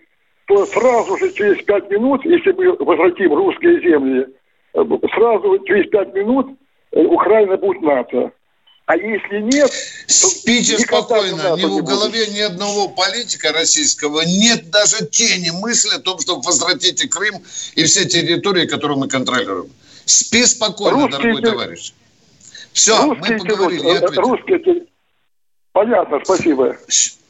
то 0.47 0.65
сразу 0.65 1.19
же 1.19 1.31
через 1.35 1.63
пять 1.65 1.91
минут, 1.91 2.25
если 2.25 2.53
мы 2.53 2.73
возвратим 2.83 3.35
русские 3.35 3.83
земли, 3.83 4.27
сразу 4.73 5.59
через 5.67 5.91
пять 5.91 6.15
минут 6.15 6.59
э, 6.93 7.03
Украина 7.03 7.57
будет 7.57 7.83
НАТО. 7.83 8.33
А 8.87 8.97
если 8.97 9.41
нет... 9.43 9.71
Спите 10.07 10.79
спокойно. 10.79 11.57
Ни 11.57 11.65
в 11.65 11.85
голове 11.85 12.27
ни 12.29 12.41
одного 12.41 12.89
политика 12.89 13.53
российского 13.53 14.23
нет 14.23 14.71
даже 14.71 15.05
тени 15.07 15.51
мысли 15.51 15.97
о 15.97 15.99
том, 15.99 16.19
чтобы 16.21 16.41
возвратить 16.43 17.05
и 17.05 17.09
Крым 17.09 17.35
и 17.75 17.85
все 17.85 18.07
территории, 18.07 18.67
которые 18.67 18.97
мы 18.97 19.09
контролируем. 19.09 19.71
Спи 20.07 20.45
спокойно, 20.45 21.03
русские 21.03 21.19
дорогой 21.19 21.43
те... 21.43 21.51
товарищ. 21.51 21.93
Все, 22.73 23.05
русские 23.05 23.39
мы 23.39 23.45
поговорили. 23.45 23.83
Те... 23.83 24.21
Русские... 24.21 24.87
Понятно, 25.73 26.21
спасибо. 26.25 26.77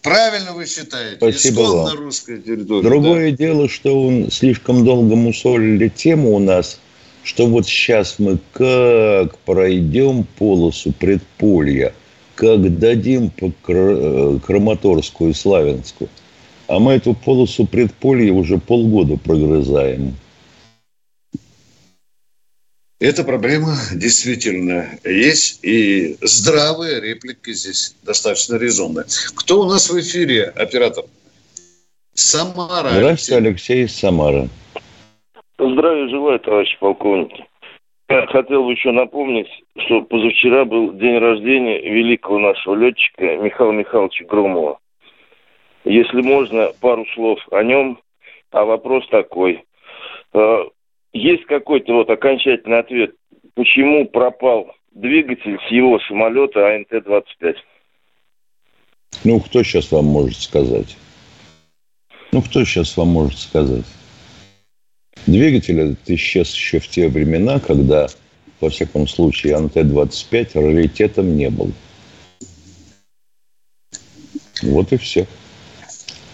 Правильно 0.02 0.52
вы 0.52 0.64
считаете. 0.64 1.16
Спасибо 1.16 1.60
вам. 1.62 1.96
русская 1.96 2.38
территория. 2.38 2.82
Другое 2.88 3.30
да. 3.32 3.36
дело, 3.36 3.68
что 3.68 4.00
он 4.00 4.30
слишком 4.30 4.84
долго 4.84 5.16
мусолили 5.16 5.88
тему 5.88 6.36
у 6.36 6.38
нас– 6.38 6.80
что 7.28 7.46
вот 7.46 7.66
сейчас 7.66 8.18
мы 8.18 8.38
как 8.52 9.36
пройдем 9.40 10.24
полосу 10.38 10.92
предполья, 10.92 11.92
как 12.34 12.78
дадим 12.78 13.28
по 13.28 13.52
э, 13.68 14.38
Краматорскую 14.46 15.32
и 15.32 15.34
Славянску, 15.34 16.08
а 16.68 16.78
мы 16.78 16.94
эту 16.94 17.12
полосу 17.12 17.66
предполья 17.66 18.32
уже 18.32 18.56
полгода 18.56 19.18
прогрызаем. 19.18 20.16
Эта 22.98 23.24
проблема 23.24 23.76
действительно 23.92 24.88
есть, 25.04 25.58
и 25.62 26.16
здравая 26.22 26.98
реплика 26.98 27.52
здесь 27.52 27.94
достаточно 28.04 28.56
резонная. 28.56 29.04
Кто 29.34 29.60
у 29.60 29.68
нас 29.68 29.90
в 29.90 30.00
эфире, 30.00 30.44
оператор? 30.44 31.04
Самара. 32.14 32.88
Здравствуйте, 32.88 33.36
Алексей 33.36 33.84
из 33.84 33.94
Самары. 33.94 34.48
Здравия 35.58 36.08
желаю, 36.08 36.38
товарищи 36.38 36.76
полковники. 36.78 37.44
Я 38.08 38.26
хотел 38.28 38.64
бы 38.64 38.72
еще 38.72 38.92
напомнить, 38.92 39.48
что 39.76 40.02
позавчера 40.02 40.64
был 40.64 40.92
день 40.92 41.18
рождения 41.18 41.80
великого 41.80 42.38
нашего 42.38 42.74
летчика 42.76 43.36
Михаила 43.36 43.72
Михайловича 43.72 44.24
Громова. 44.24 44.78
Если 45.84 46.22
можно, 46.22 46.70
пару 46.80 47.04
слов 47.14 47.40
о 47.50 47.62
нем. 47.62 47.98
А 48.50 48.64
вопрос 48.64 49.06
такой. 49.10 49.64
Э, 50.32 50.64
есть 51.12 51.44
какой-то 51.46 51.92
вот 51.92 52.08
окончательный 52.08 52.78
ответ, 52.78 53.14
почему 53.54 54.06
пропал 54.06 54.70
двигатель 54.92 55.58
с 55.68 55.70
его 55.70 55.98
самолета 56.00 56.60
АНТ-25? 56.76 57.56
Ну, 59.24 59.40
кто 59.40 59.62
сейчас 59.62 59.90
вам 59.92 60.06
может 60.06 60.38
сказать? 60.38 60.96
Ну, 62.32 62.40
кто 62.42 62.64
сейчас 62.64 62.96
вам 62.96 63.08
может 63.08 63.38
сказать? 63.38 63.84
Двигатель 65.28 65.78
этот 65.78 66.08
исчез 66.08 66.54
еще 66.54 66.80
в 66.80 66.88
те 66.88 67.06
времена, 67.06 67.60
когда, 67.60 68.06
во 68.62 68.70
всяком 68.70 69.06
случае, 69.06 69.56
АНТ-25 69.56 70.54
раритетом 70.54 71.36
не 71.36 71.50
был. 71.50 71.70
Вот 74.62 74.90
и 74.94 74.96
все. 74.96 75.26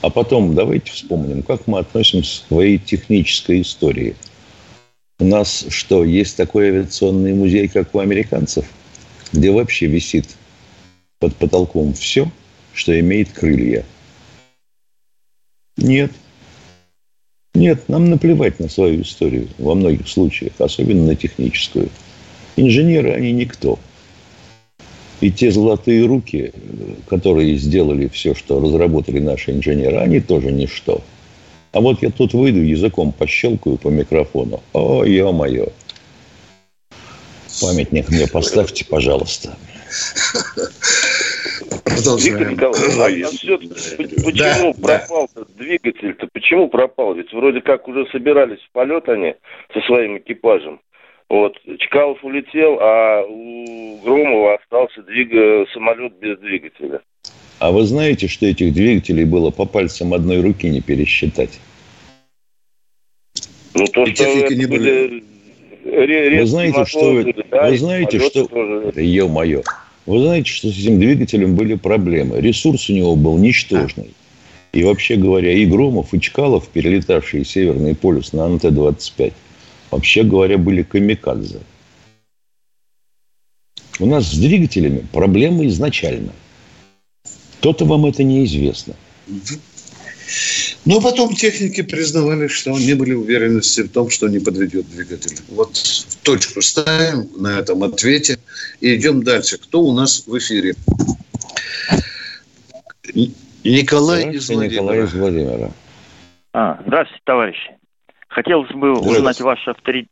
А 0.01 0.11
потом 0.11 0.55
давайте 0.55 0.93
вспомним, 0.93 1.43
как 1.43 1.67
мы 1.67 1.81
относимся 1.81 2.45
к 2.45 2.47
своей 2.47 2.79
технической 2.79 3.63
истории. 3.63 4.15
У 5.19 5.25
нас 5.25 5.67
что, 5.71 6.05
есть 6.05 6.37
такой 6.37 6.69
авиационный 6.69 7.35
музей, 7.35 7.67
как 7.67 7.93
у 7.97 7.99
американцев, 7.99 8.65
где 9.33 9.51
вообще 9.51 9.87
висит 9.87 10.37
под 11.19 11.35
потолком 11.35 11.95
все, 11.95 12.31
что 12.73 12.97
имеет 13.01 13.33
крылья? 13.33 13.85
Нет. 15.77 16.13
Нет, 17.55 17.89
нам 17.89 18.11
наплевать 18.11 18.59
на 18.59 18.69
свою 18.69 19.03
историю 19.03 19.49
во 19.59 19.75
многих 19.75 20.09
случаях, 20.09 20.53
особенно 20.59 21.07
на 21.07 21.15
техническую. 21.15 21.89
Инженеры, 22.57 23.13
они 23.13 23.33
никто. 23.33 23.79
И 25.21 25.31
те 25.31 25.53
золотые 25.53 26.05
руки, 26.05 26.53
которые 27.09 27.57
сделали 27.57 28.09
все, 28.09 28.35
что 28.35 28.61
разработали 28.61 29.21
наши 29.21 29.53
инженеры, 29.53 29.99
они 29.99 30.21
тоже 30.21 30.51
ничто. 30.51 31.03
А 31.73 31.81
вот 31.81 32.03
я 32.03 32.11
тут 32.11 32.35
выйду, 32.35 32.61
языком 32.61 33.13
пощелкаю 33.13 33.79
по 33.79 33.89
микрофону. 33.89 34.63
О, 34.73 35.05
ё-моё. 35.05 35.69
Памятник 37.61 38.11
мне 38.11 38.27
поставьте, 38.27 38.85
пожалуйста. 38.85 39.57
Виктор 41.87 42.51
Николаевич, 42.51 43.45
а 43.45 44.25
почему 44.25 44.75
пропал 44.75 45.29
двигатель-то? 45.57 46.29
Почему 46.33 46.69
пропал? 46.69 47.15
Ведь 47.15 47.33
вроде 47.33 47.61
как 47.61 47.87
уже 47.89 48.07
собирались 48.11 48.61
в 48.61 48.71
полет 48.73 49.09
они 49.09 49.35
со 49.73 49.81
своим 49.83 50.19
экипажем. 50.19 50.81
Вот. 51.29 51.57
Чкалов 51.79 52.23
улетел, 52.25 52.79
а 52.81 53.23
у 53.29 53.99
Громова 54.05 54.55
остался 54.55 55.03
двиг... 55.03 55.31
самолет 55.73 56.15
без 56.21 56.39
двигателя. 56.39 57.01
А 57.59 57.71
вы 57.71 57.85
знаете, 57.85 58.29
что 58.29 58.47
этих 58.47 58.73
двигателей 58.73 59.25
было 59.25 59.51
по 59.51 59.65
пальцам 59.65 60.15
одной 60.15 60.41
руки 60.41 60.69
не 60.69 60.81
пересчитать? 60.81 61.61
Ну, 63.75 63.87
то, 63.87 64.05
И 64.05 64.15
что 64.15 64.25
это 64.25 64.55
не 64.55 64.67
были... 64.67 65.23
были... 65.85 66.39
Вы 66.39 66.47
знаете, 66.47 66.85
что... 66.87 67.23
Да, 67.51 67.69
вы 67.69 67.77
знаете, 67.77 68.19
что... 68.21 68.47
Тоже... 68.47 68.93
Ё-моё. 69.03 69.63
Вы 70.07 70.21
знаете, 70.21 70.51
что 70.51 70.71
с 70.71 70.79
этим 70.79 71.01
двигателем 71.01 71.55
были 71.55 71.75
проблемы. 71.75 72.41
Ресурс 72.41 72.91
у 72.91 72.93
него 72.93 73.17
был 73.17 73.39
ничтожный. 73.39 74.15
И 74.73 74.83
вообще 74.83 75.17
говоря, 75.17 75.53
и 75.53 75.65
Громов, 75.65 76.13
и 76.13 76.21
Чкалов, 76.21 76.69
перелетавшие 76.69 77.45
Северный 77.45 77.95
полюс 77.95 78.33
на 78.33 78.49
НТ-25, 78.49 79.33
вообще 79.91 80.25
говоря, 80.25 80.59
были 80.59 80.83
камикадзе. 80.83 81.61
У 84.01 84.07
нас 84.07 84.33
с 84.33 84.37
двигателями 84.37 85.07
проблемы 85.13 85.69
изначально. 85.69 86.33
То-то 87.61 87.85
вам 87.85 88.05
это 88.07 88.25
неизвестно. 88.25 88.95
Но 90.85 91.01
потом 91.01 91.35
техники 91.35 91.83
признавали, 91.83 92.49
что 92.49 92.79
не 92.79 92.95
были 92.95 93.15
уверенности 93.15 93.83
в 93.83 93.89
том, 93.89 94.11
что 94.11 94.29
не 94.29 94.39
подведет 94.39 94.91
двигатель. 94.91 95.39
Вот 95.49 95.77
точку 96.25 96.63
ставим 96.63 97.29
на 97.41 97.59
этом 97.59 97.83
ответе 97.83 98.39
и 98.81 98.97
идем 98.97 99.23
дальше. 99.23 99.59
Кто 99.59 99.83
у 99.83 99.93
нас 99.93 100.27
в 100.27 100.37
эфире? 100.39 100.75
Николай 103.65 104.33
из 104.33 104.51
Владимира. 104.51 104.83
Николай 104.83 105.05
из 105.05 105.15
Владимира. 105.15 105.71
А, 106.53 106.81
здравствуйте, 106.87 107.23
товарищи. 107.25 107.77
Хотелось 108.29 108.71
бы 108.73 108.93
узнать 108.93 109.41
ваше, 109.41 109.71
авторитет, 109.71 110.11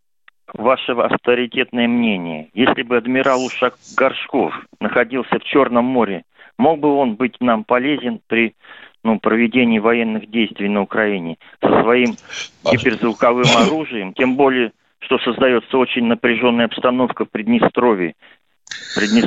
ваше 0.54 0.92
авторитетное 0.92 1.88
мнение. 1.88 2.50
Если 2.54 2.82
бы 2.82 2.96
адмирал 2.96 3.44
Ушак 3.44 3.76
Горшков 3.96 4.52
находился 4.80 5.38
в 5.38 5.44
Черном 5.44 5.86
море, 5.86 6.24
мог 6.58 6.80
бы 6.80 6.94
он 6.94 7.16
быть 7.16 7.36
нам 7.40 7.64
полезен 7.64 8.20
при 8.26 8.54
ну, 9.04 9.18
проведении 9.18 9.78
военных 9.78 10.30
действий 10.30 10.68
на 10.68 10.82
Украине 10.82 11.36
со 11.60 11.82
своим 11.82 12.16
гиперзвуковым 12.70 13.46
оружием, 13.56 14.14
тем 14.14 14.36
более, 14.36 14.72
что 15.04 15.18
создается 15.18 15.76
очень 15.76 16.04
напряженная 16.06 16.66
обстановка 16.66 17.24
в 17.24 17.30
Приднестровье. 17.30 18.14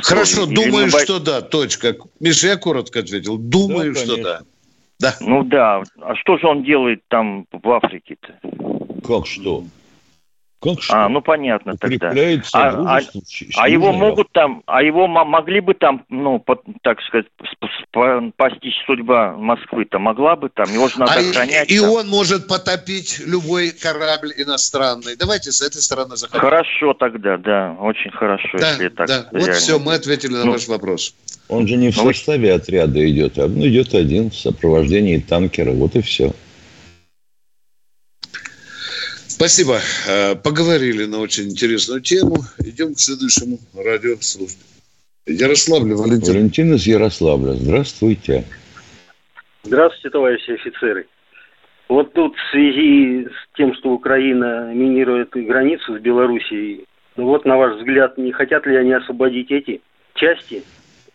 Хорошо, 0.02 0.44
Или 0.44 0.54
думаю, 0.54 0.90
бо... 0.90 0.98
что 0.98 1.20
да, 1.20 1.40
точка. 1.40 1.96
Миша, 2.20 2.48
я 2.48 2.56
коротко 2.56 3.00
ответил. 3.00 3.38
Думаю, 3.38 3.94
да, 3.94 4.00
что 4.00 4.22
да. 4.22 4.40
Да. 4.98 5.14
Ну 5.20 5.44
да. 5.44 5.82
А 6.00 6.14
что 6.16 6.38
же 6.38 6.46
он 6.46 6.64
делает 6.64 7.02
там 7.08 7.46
в 7.52 7.70
Африке-то? 7.70 8.38
Как 9.06 9.26
что? 9.26 9.64
Как 10.74 10.82
что? 10.82 10.94
А, 10.94 11.08
ну 11.08 11.20
понятно 11.20 11.76
тогда. 11.76 12.12
А, 12.52 12.98
а, 12.98 13.00
а 13.56 13.68
его 13.68 13.92
могут 13.92 14.32
там, 14.32 14.62
а 14.66 14.82
его 14.82 15.06
могли 15.06 15.60
бы 15.60 15.74
там, 15.74 16.04
ну, 16.08 16.38
по, 16.38 16.60
так 16.82 16.98
сказать, 17.02 17.26
постичь 18.36 18.74
судьба 18.86 19.36
Москвы-то 19.36 19.98
могла 19.98 20.36
бы 20.36 20.48
там, 20.48 20.72
его 20.72 20.88
же 20.88 20.98
надо 20.98 21.12
а 21.12 21.20
охранять. 21.20 21.70
И, 21.70 21.76
и 21.76 21.78
он 21.78 22.08
может 22.08 22.48
потопить 22.48 23.20
любой 23.24 23.70
корабль 23.70 24.32
иностранный. 24.36 25.16
Давайте 25.16 25.52
с 25.52 25.62
этой 25.62 25.82
стороны 25.82 26.16
заходим. 26.16 26.40
Хорошо 26.40 26.94
тогда, 26.94 27.36
да, 27.36 27.76
очень 27.80 28.10
хорошо, 28.10 28.58
да, 28.58 28.70
если 28.70 28.88
так. 28.88 29.06
Да, 29.08 29.28
вот 29.32 29.48
все, 29.54 29.78
мы 29.78 29.94
ответили 29.94 30.32
на 30.32 30.44
ну, 30.44 30.52
ваш 30.52 30.68
вопрос. 30.68 31.14
Он 31.48 31.66
же 31.66 31.76
не 31.76 31.90
в 31.90 31.96
ну, 31.96 32.12
составе 32.12 32.52
отряда 32.52 33.08
идет, 33.08 33.38
а 33.38 33.46
ну, 33.46 33.66
идет 33.66 33.94
один 33.94 34.30
в 34.30 34.34
сопровождении 34.34 35.18
танкера, 35.18 35.72
вот 35.72 35.94
и 35.94 36.02
все. 36.02 36.32
Спасибо. 39.36 39.80
Э, 40.08 40.34
поговорили 40.34 41.04
на 41.04 41.20
очень 41.20 41.50
интересную 41.50 42.00
тему. 42.00 42.36
Идем 42.58 42.94
к 42.94 42.98
следующему 42.98 43.58
радиослушателю. 43.74 44.64
Ярославль, 45.26 45.92
Валентин. 45.92 46.32
Валентин 46.32 46.74
из 46.74 46.86
Ярославля. 46.86 47.52
Здравствуйте. 47.52 48.44
Здравствуйте, 49.62 50.08
товарищи 50.08 50.52
офицеры. 50.52 51.06
Вот 51.90 52.14
тут 52.14 52.34
в 52.34 52.50
связи 52.50 53.26
с 53.26 53.56
тем, 53.58 53.74
что 53.74 53.90
Украина 53.90 54.72
минирует 54.72 55.28
границу 55.32 55.98
с 55.98 56.00
Белоруссией, 56.00 56.86
ну 57.16 57.26
вот, 57.26 57.44
на 57.44 57.58
ваш 57.58 57.76
взгляд, 57.76 58.16
не 58.16 58.32
хотят 58.32 58.66
ли 58.66 58.74
они 58.74 58.94
освободить 58.94 59.50
эти 59.50 59.82
части 60.14 60.62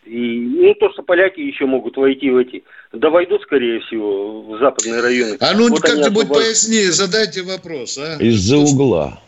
и, 0.05 0.39
ну, 0.39 0.73
то, 0.75 0.91
что 0.91 1.03
поляки 1.03 1.39
еще 1.39 1.65
могут 1.65 1.95
войти 1.97 2.29
в 2.29 2.37
эти... 2.37 2.63
Да 2.91 3.09
войдут, 3.09 3.43
скорее 3.43 3.79
всего, 3.81 4.41
в 4.41 4.59
западные 4.59 4.99
районы. 4.99 5.37
А 5.39 5.53
ну, 5.53 5.69
вот 5.69 5.81
как-нибудь 5.81 6.23
освобод... 6.23 6.37
пояснее 6.37 6.91
задайте 6.91 7.43
вопрос, 7.43 7.97
а? 7.97 8.17
Из-за 8.19 8.57
угла. 8.57 9.21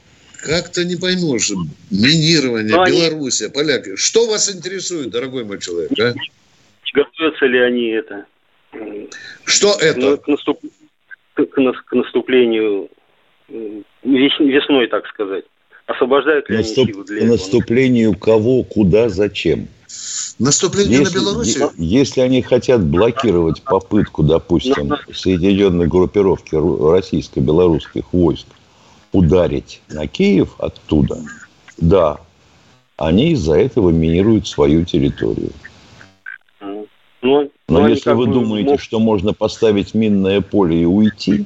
Как-то 0.43 0.83
не 0.83 0.95
поймешь. 0.95 1.51
Минирование, 1.91 2.75
Но 2.75 2.86
Белоруссия, 2.86 3.45
они... 3.45 3.53
поляки. 3.53 3.95
Что 3.95 4.27
вас 4.27 4.53
интересует, 4.53 5.12
дорогой 5.12 5.45
мой 5.45 5.59
человек, 5.59 5.91
а? 5.99 6.13
Готовятся 6.93 7.45
ли 7.45 7.59
они 7.59 7.88
это? 7.89 8.25
Что 9.45 9.75
это? 9.79 9.99
Ну, 9.99 10.17
к, 10.17 10.27
наступ... 10.27 10.59
к 11.36 11.91
наступлению 11.95 12.89
весной, 14.03 14.88
так 14.88 15.07
сказать. 15.07 15.45
Освобождают 15.86 16.49
ли 16.49 16.57
Наступ... 16.57 16.86
они 16.86 16.93
силы 16.93 17.05
для 17.05 17.19
К 17.21 17.23
наступлению 17.25 18.17
кого, 18.17 18.63
куда, 18.63 19.09
зачем? 19.09 19.67
Наступление 20.39 20.99
если, 20.99 21.17
на 21.17 21.21
Белоруссию? 21.21 21.71
Если 21.77 22.21
они 22.21 22.41
хотят 22.41 22.84
блокировать 22.84 23.62
попытку, 23.62 24.23
допустим, 24.23 24.95
соединенной 25.13 25.88
группировки 25.88 26.56
российско-белорусских 26.56 28.12
войск 28.13 28.47
ударить 29.12 29.82
на 29.89 30.08
Киев 30.08 30.56
оттуда, 30.58 31.19
да, 31.77 32.19
они 32.97 33.32
из-за 33.32 33.56
этого 33.56 33.89
минируют 33.91 34.47
свою 34.47 34.86
территорию. 34.86 35.51
Ну, 37.21 37.49
Но 37.69 37.82
ну, 37.82 37.88
если 37.88 38.12
вы 38.12 38.27
думаете, 38.27 38.71
мог... 38.71 38.82
что 38.82 38.99
можно 38.99 39.34
поставить 39.34 39.93
минное 39.93 40.41
поле 40.41 40.82
и 40.82 40.86
уйти, 40.86 41.45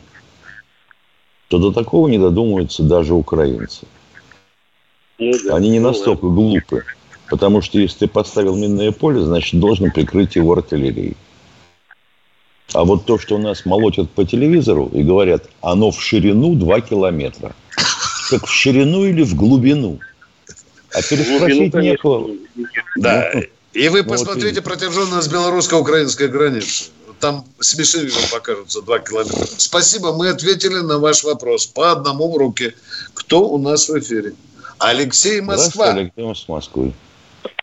то 1.49 1.59
до 1.59 1.71
такого 1.71 2.07
не 2.07 2.17
додумаются 2.17 2.83
даже 2.83 3.13
украинцы. 3.13 3.85
Ну, 5.19 5.31
да. 5.45 5.55
Они 5.55 5.69
не 5.69 5.79
ну, 5.79 5.89
настолько 5.89 6.25
ну, 6.25 6.33
глупы. 6.33 6.83
Потому 7.29 7.61
что 7.61 7.79
если 7.79 7.99
ты 7.99 8.07
поставил 8.07 8.55
минное 8.55 8.91
поле, 8.91 9.21
значит, 9.21 9.59
должен 9.59 9.91
прикрыть 9.91 10.35
его 10.35 10.53
артиллерией. 10.53 11.17
А 12.73 12.83
вот 12.83 13.05
то, 13.05 13.17
что 13.17 13.35
у 13.35 13.37
нас 13.37 13.65
молотят 13.65 14.09
по 14.11 14.25
телевизору 14.25 14.89
и 14.93 15.01
говорят, 15.01 15.49
оно 15.61 15.91
в 15.91 16.01
ширину 16.01 16.55
2 16.55 16.81
километра. 16.81 17.55
Так 18.29 18.45
в 18.45 18.51
ширину 18.51 19.05
или 19.05 19.23
в 19.23 19.35
глубину? 19.35 19.99
А 20.93 21.01
переспросить 21.01 21.71
глубину, 21.71 21.81
некого. 21.81 22.29
Да. 22.97 23.31
Ну, 23.33 23.43
и 23.73 23.89
вы 23.89 24.03
посмотрите 24.03 24.55
вот 24.55 24.63
протяженность 24.65 25.31
белорусско-украинской 25.31 26.27
границы. 26.27 26.85
Там 27.19 27.45
смешными 27.59 28.09
вам 28.09 28.23
покажутся 28.31 28.81
2 28.81 28.99
километра. 28.99 29.47
Спасибо, 29.57 30.13
мы 30.13 30.29
ответили 30.29 30.79
на 30.79 30.99
ваш 30.99 31.23
вопрос. 31.23 31.65
По 31.65 31.91
одному 31.91 32.31
в 32.31 32.37
руки. 32.37 32.73
Кто 33.13 33.47
у 33.47 33.57
нас 33.57 33.89
в 33.89 33.97
эфире? 33.99 34.33
Алексей 34.77 35.41
Москва. 35.41 35.91
Алексей 35.91 36.35
с 36.35 36.47
Москвы. 36.47 36.91
А, 36.91 36.93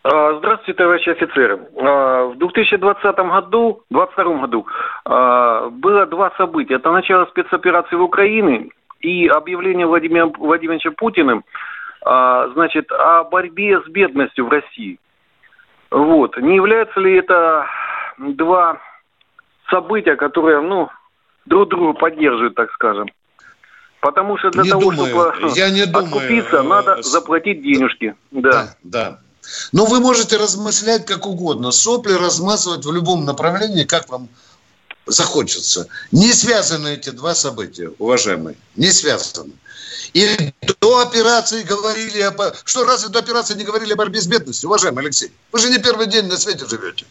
здравствуйте, 0.05 0.75
товарищи 0.75 1.09
офицеры. 1.09 1.61
А, 1.77 2.27
в 2.27 2.38
2020 2.38 3.03
году, 3.17 3.83
2022 3.90 4.38
году 4.40 4.67
а, 5.07 5.69
было 5.71 6.07
два 6.07 6.31
события. 6.37 6.75
Это 6.75 6.90
начало 6.93 7.25
спецоперации 7.27 7.97
в 7.97 8.03
Украине 8.03 8.69
и 9.01 9.27
объявление 9.27 9.87
Владимира 9.87 10.27
Владимировича 10.27 10.90
Путиным 10.90 11.45
значит, 12.07 12.93
о 12.93 13.25
борьбе 13.25 13.81
с 13.81 13.88
бедностью 13.88 14.45
в 14.45 14.51
России. 14.51 14.99
Вот. 15.90 16.37
Не 16.37 16.57
являются 16.57 17.01
ли 17.01 17.17
это 17.17 17.67
два 18.19 18.79
события, 19.71 20.17
которые, 20.17 20.61
ну, 20.61 20.90
друг 21.47 21.71
друга 21.71 21.99
поддерживают, 21.99 22.57
так 22.57 22.71
скажем? 22.73 23.09
Потому 24.01 24.37
что 24.37 24.51
для 24.51 24.64
не 24.64 24.71
того, 24.71 24.93
думаю. 24.93 25.33
чтобы 25.35 25.53
Я 25.57 25.71
не 25.71 25.81
откупиться, 25.81 26.62
думаю. 26.62 26.69
надо 26.69 27.03
заплатить 27.03 27.62
денежки. 27.62 28.14
Да, 28.33 28.51
да. 28.51 28.67
да. 28.83 29.19
Но 29.73 29.87
вы 29.87 30.01
можете 30.01 30.37
размышлять 30.37 31.07
как 31.07 31.27
угодно. 31.27 31.71
Сопли 31.71 32.13
размазывать 32.13 32.85
в 32.85 32.93
любом 32.93 33.25
направлении, 33.25 33.85
как 33.85 34.09
вам 34.09 34.29
захочется. 35.07 35.89
Не 36.13 36.33
связаны 36.33 36.95
эти 36.95 37.11
два 37.11 37.35
события, 37.35 37.91
уважаемые. 37.99 38.57
Не 38.77 38.91
связаны. 38.91 39.53
И 40.13 40.53
до 40.81 41.01
операции 41.01 41.63
говорили 41.63 42.21
о... 42.21 42.55
Что, 42.65 42.85
разве 42.85 43.09
до 43.09 43.19
операции 43.19 43.55
не 43.55 43.65
говорили 43.65 43.93
о 43.93 43.97
борьбе 43.97 44.21
с 44.21 44.27
бедностью, 44.27 44.69
уважаемый 44.69 45.05
Алексей? 45.05 45.33
Вы 45.53 45.59
же 45.59 45.71
не 45.71 45.79
первый 45.79 46.07
день 46.07 46.27
на 46.27 46.37
свете 46.37 46.67
живете. 46.67 47.07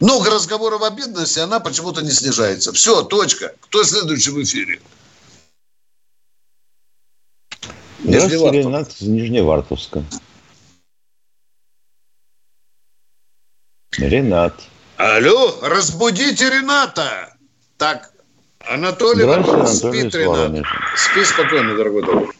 Много 0.00 0.30
разговоров 0.30 0.82
о 0.82 0.90
бедности, 0.90 1.38
она 1.38 1.60
почему-то 1.60 2.02
не 2.02 2.10
снижается. 2.10 2.72
Все, 2.72 3.02
точка. 3.02 3.54
Кто 3.60 3.84
следующий 3.84 4.30
в 4.30 4.42
эфире? 4.42 4.80
Здравствуйте, 8.02 8.50
Ренат 8.50 8.90
из 9.00 9.06
Нижневартовска. 9.06 10.04
Ренат. 13.98 14.54
Алло, 14.96 15.54
разбудите 15.62 16.50
Рената. 16.50 17.34
Так, 17.78 18.10
Анатолий, 18.68 19.24
Анатолий 19.24 19.66
спит 19.66 20.14
Ренат. 20.14 20.64
Спи 20.96 21.24
спокойно, 21.24 21.74
дорогой 21.76 22.02
друг. 22.02 22.32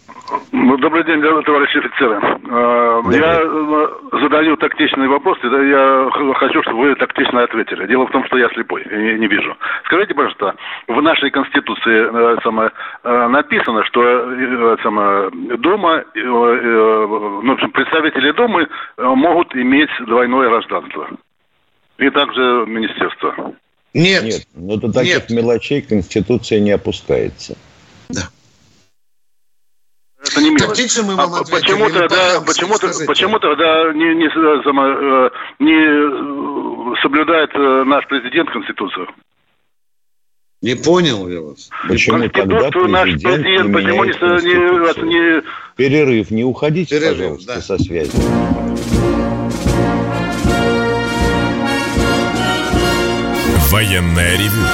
Ну, 0.53 0.77
добрый 0.79 1.05
день, 1.05 1.21
товарищи 1.21 1.79
офицеры. 1.79 2.21
А, 2.23 3.01
я 3.11 3.41
э, 3.43 4.19
задаю 4.21 4.57
тактичный 4.57 5.09
вопрос, 5.09 5.39
я 5.43 6.09
хочу, 6.37 6.63
чтобы 6.63 6.81
вы 6.81 6.95
тактично 6.95 7.43
ответили. 7.43 7.87
Дело 7.87 8.07
в 8.07 8.11
том, 8.11 8.25
что 8.27 8.39
я 8.39 8.49
слепой, 8.51 8.83
и 8.83 9.19
не 9.19 9.27
вижу. 9.27 9.57
Скажите, 9.87 10.15
пожалуйста, 10.15 10.55
в 10.89 11.03
нашей 11.03 11.31
Конституции 11.31 12.37
э, 12.37 12.37
самое, 12.43 12.71
э, 13.05 13.29
написано, 13.29 13.85
что 13.85 14.03
самое, 14.83 15.31
Дума, 15.59 16.05
ну, 16.15 17.57
представители 17.73 18.31
Думы 18.33 18.69
могут 18.99 19.55
иметь 19.55 19.91
двойное 20.07 20.49
гражданство. 20.49 21.09
И 21.99 22.11
также 22.11 22.65
Министерство. 22.67 23.55
Нет. 23.95 24.25
Нет, 24.25 24.47
но 24.55 24.77
до 24.77 24.93
таких 24.93 25.29
Нет. 25.29 25.31
мелочей 25.31 25.83
Конституция 25.83 26.61
не 26.61 26.71
опускается. 26.71 27.57
Да. 28.09 28.23
Это 30.21 30.41
не 30.41 30.51
мелочь. 30.51 30.99
мы 31.05 31.17
вам 31.17 31.35
а 31.35 31.45
почему 31.45 31.91
тогда, 31.91 32.41
почему, 32.41 32.75
почему 33.07 33.39
тогда 33.39 33.93
не, 33.93 34.15
не, 34.15 34.27
э, 34.27 35.31
не 35.59 37.03
соблюдает 37.03 37.51
э, 37.55 37.85
наш 37.85 38.07
президент 38.09 38.51
Конституцию? 38.51 39.09
Не 40.63 40.77
понял 40.77 41.29
я 41.29 41.41
вас. 41.41 41.71
Почему 41.89 42.29
тогда 42.29 42.71
наш 42.87 43.11
президент 43.11 43.45
не 43.45 43.73
почему 43.73 44.05
не, 44.05 45.41
не... 45.41 45.43
Перерыв, 45.77 46.31
не 46.31 46.45
уходите, 46.45 46.99
Перерыв, 46.99 47.19
пожалуйста, 47.19 47.55
да. 47.55 47.61
со 47.61 47.79
связи. 47.79 48.13
Военная 53.73 54.37
ревю. 54.37 54.67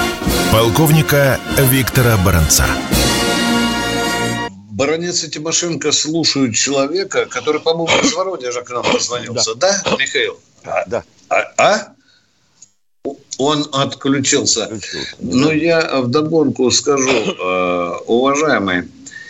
Полковника 0.50 1.38
Виктора 1.56 2.16
Баранца. 2.16 2.66
Баронец 4.72 5.22
и 5.22 5.30
Тимошенко 5.30 5.92
слушают 5.92 6.56
человека, 6.56 7.26
который, 7.26 7.60
по-моему, 7.60 7.96
из 8.02 8.12
Воронежа 8.14 8.62
к 8.62 8.70
нам 8.70 8.82
позвонился. 8.82 9.54
Да, 9.54 9.80
да 9.84 9.96
Михаил? 9.96 10.40
Да. 10.88 11.04
А? 11.28 11.44
а? 11.58 11.92
Он 13.38 13.68
отключился. 13.72 14.64
отключился. 14.64 15.14
Но 15.20 15.52
я 15.52 16.00
вдогонку 16.00 16.68
скажу, 16.72 17.08
э, 17.08 17.92
уважаемый, 18.04 18.88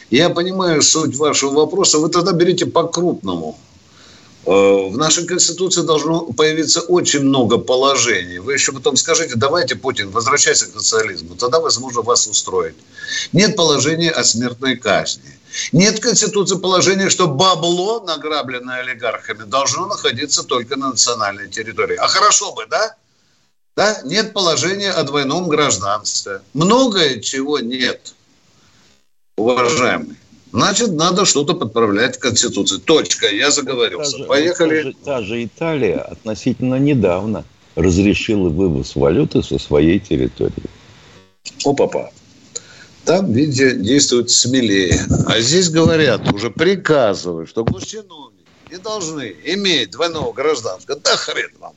я 0.09 0.31
понимаю 0.31 0.81
суть 0.81 1.14
вашего 1.14 1.50
вопроса. 1.50 1.98
Вы 1.98 2.09
тогда 2.09 2.33
берите 2.33 2.64
по-крупному. 2.64 3.59
Э, 4.48 4.88
в 4.88 4.96
нашей 4.96 5.26
Конституции 5.26 5.82
должно 5.82 6.20
появиться 6.32 6.80
очень 6.80 7.20
много 7.20 7.58
положений. 7.58 8.38
Вы 8.38 8.54
еще 8.54 8.72
потом 8.72 8.96
скажите, 8.96 9.34
давайте, 9.37 9.76
Путин, 9.76 10.11
возвращайся 10.11 10.64
к 10.64 10.72
социализму, 10.72 11.34
тогда 11.34 11.61
возможно 11.61 12.00
вас 12.00 12.26
устроить. 12.26 12.74
Нет 13.34 13.56
положения 13.56 14.11
о 14.11 14.24
смертной 14.24 14.76
казни. 14.76 15.38
Нет 15.72 15.98
в 15.98 16.00
Конституции 16.00 16.56
положения, 16.56 17.11
что 17.11 17.26
бабло, 17.26 18.00
награбленное 18.00 18.80
олигархами, 18.80 19.44
должно 19.44 19.87
находиться 19.87 20.42
только 20.44 20.76
на 20.76 20.90
национальной 20.92 21.50
территории. 21.50 21.96
А 21.96 22.08
хорошо 22.08 22.54
бы, 22.54 22.64
да? 22.70 22.96
Да? 23.76 24.00
Нет 24.04 24.32
положения 24.32 24.92
о 24.92 25.02
двойном 25.02 25.48
гражданстве. 25.48 26.40
Многое 26.54 27.20
чего 27.20 27.58
нет, 27.58 28.14
уважаемые. 29.37 30.17
Значит, 30.52 30.92
надо 30.92 31.24
что-то 31.24 31.54
подправлять 31.54 32.16
в 32.16 32.20
Конституции. 32.20 32.78
Точка. 32.78 33.28
Я 33.28 33.50
заговорился. 33.50 34.18
Та 34.18 34.24
Поехали. 34.24 34.82
Та 34.82 34.82
же, 34.82 34.96
та 35.04 35.22
же 35.22 35.44
Италия 35.44 35.98
относительно 35.98 36.76
недавно 36.76 37.44
разрешила 37.74 38.48
вывоз 38.48 38.96
валюты 38.96 39.42
со 39.42 39.58
своей 39.58 39.98
территории. 40.00 40.70
О, 41.64 41.74
папа. 41.74 42.11
Там, 43.04 43.32
видите, 43.32 43.74
действуют 43.74 44.30
смелее. 44.30 45.00
А 45.26 45.40
здесь 45.40 45.70
говорят, 45.70 46.32
уже 46.32 46.50
приказывают, 46.50 47.48
что 47.48 47.64
госчиновники 47.64 48.44
не 48.70 48.78
должны 48.78 49.34
иметь 49.44 49.92
двойного 49.92 50.32
гражданства. 50.32 50.96
Да 50.96 51.16
хрен 51.16 51.50
вам. 51.58 51.72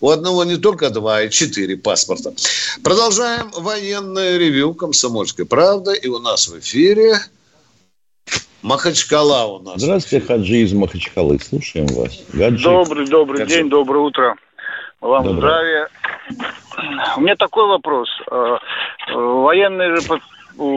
У 0.00 0.10
одного 0.10 0.44
не 0.44 0.56
только 0.56 0.90
два, 0.90 1.22
и 1.22 1.30
четыре 1.30 1.76
паспорта. 1.76 2.34
Продолжаем 2.82 3.50
военное 3.56 4.36
ревю 4.38 4.74
«Комсомольской 4.74 5.46
правды». 5.46 5.96
И 5.96 6.08
у 6.08 6.18
нас 6.18 6.48
в 6.48 6.58
эфире 6.58 7.20
Махачкала 8.64 9.44
у 9.44 9.62
нас. 9.62 9.74
Здравствуйте, 9.76 10.26
Хаджи 10.26 10.62
из 10.62 10.72
Махачкалы. 10.72 11.38
Слушаем 11.38 11.86
вас. 11.88 12.18
Гаджи. 12.32 12.64
Добрый, 12.64 13.06
добрый 13.06 13.40
Гаджи. 13.40 13.56
день, 13.56 13.68
доброе 13.68 13.98
утро. 13.98 14.36
Вам 15.02 15.22
Доброе. 15.22 15.38
здравия. 15.38 15.88
У 17.18 17.20
меня 17.20 17.36
такой 17.36 17.66
вопрос. 17.66 18.08
Э, 18.30 18.56
э, 19.08 19.12
военные 19.12 19.94
же 19.94 20.02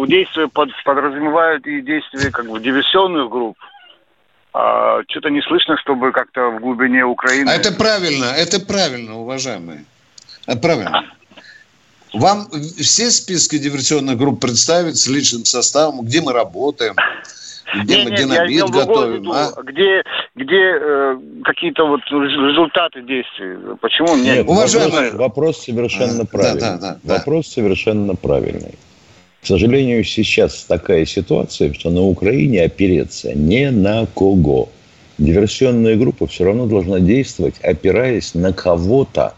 действия 0.06 0.50
подразумевают 0.84 1.65
и 1.65 1.82
действия 1.82 2.30
как 2.30 2.50
бы 2.50 2.60
диверсионных 2.60 3.30
групп. 3.30 3.58
А 4.52 5.02
что-то 5.08 5.30
не 5.30 5.41
слышно, 5.43 5.78
чтобы 5.78 6.12
как-то 6.12 6.50
в 6.50 6.60
глубине 6.60 7.06
Украины... 7.06 7.50
А 7.50 7.54
это 7.54 7.71
правильно, 7.71 8.26
это 8.26 8.60
правильно, 8.60 9.17
уважаемые. 9.17 9.86
Это 10.45 10.60
правильно. 10.60 11.06
Вам 12.13 12.50
все 12.82 13.12
списки 13.12 13.58
диверсионных 13.58 14.17
групп 14.17 14.41
представить 14.41 14.97
с 14.97 15.08
личным 15.08 15.45
составом, 15.45 16.02
где 16.02 16.21
мы 16.21 16.34
работаем, 16.34 16.95
где 17.74 17.98
не, 17.98 18.04
мы 18.06 18.18
динамит 18.18 18.70
готовим, 18.70 19.14
виду, 19.16 19.34
а? 19.34 19.52
Где, 19.64 20.04
где 20.36 20.56
э, 20.56 21.18
какие-то 21.44 21.86
вот 21.88 22.02
результаты 22.10 23.02
действий? 23.02 23.76
Почему 23.82 24.16
нет? 24.16 24.38
нет 24.38 24.48
уважаемый... 24.48 25.12
вопрос, 25.12 25.14
вопрос 25.14 25.64
совершенно 25.64 26.24
а, 26.24 26.26
правильный. 26.26 26.60
Да, 26.60 26.78
да, 26.78 26.98
да, 27.04 27.14
вопрос 27.16 27.46
да. 27.48 27.52
совершенно 27.52 28.16
правильный. 28.16 28.76
К 29.42 29.46
сожалению, 29.46 30.04
сейчас 30.04 30.64
такая 30.64 31.06
ситуация, 31.06 31.74
что 31.74 31.90
на 31.90 32.02
Украине 32.02 32.64
опереться 32.64 33.34
не 33.34 33.70
на 33.72 34.06
кого. 34.06 34.70
Диверсионная 35.18 35.96
группа 35.96 36.28
все 36.28 36.46
равно 36.46 36.68
должна 36.68 37.00
действовать, 37.00 37.56
опираясь 37.64 38.34
на 38.34 38.54
кого-то 38.54 39.34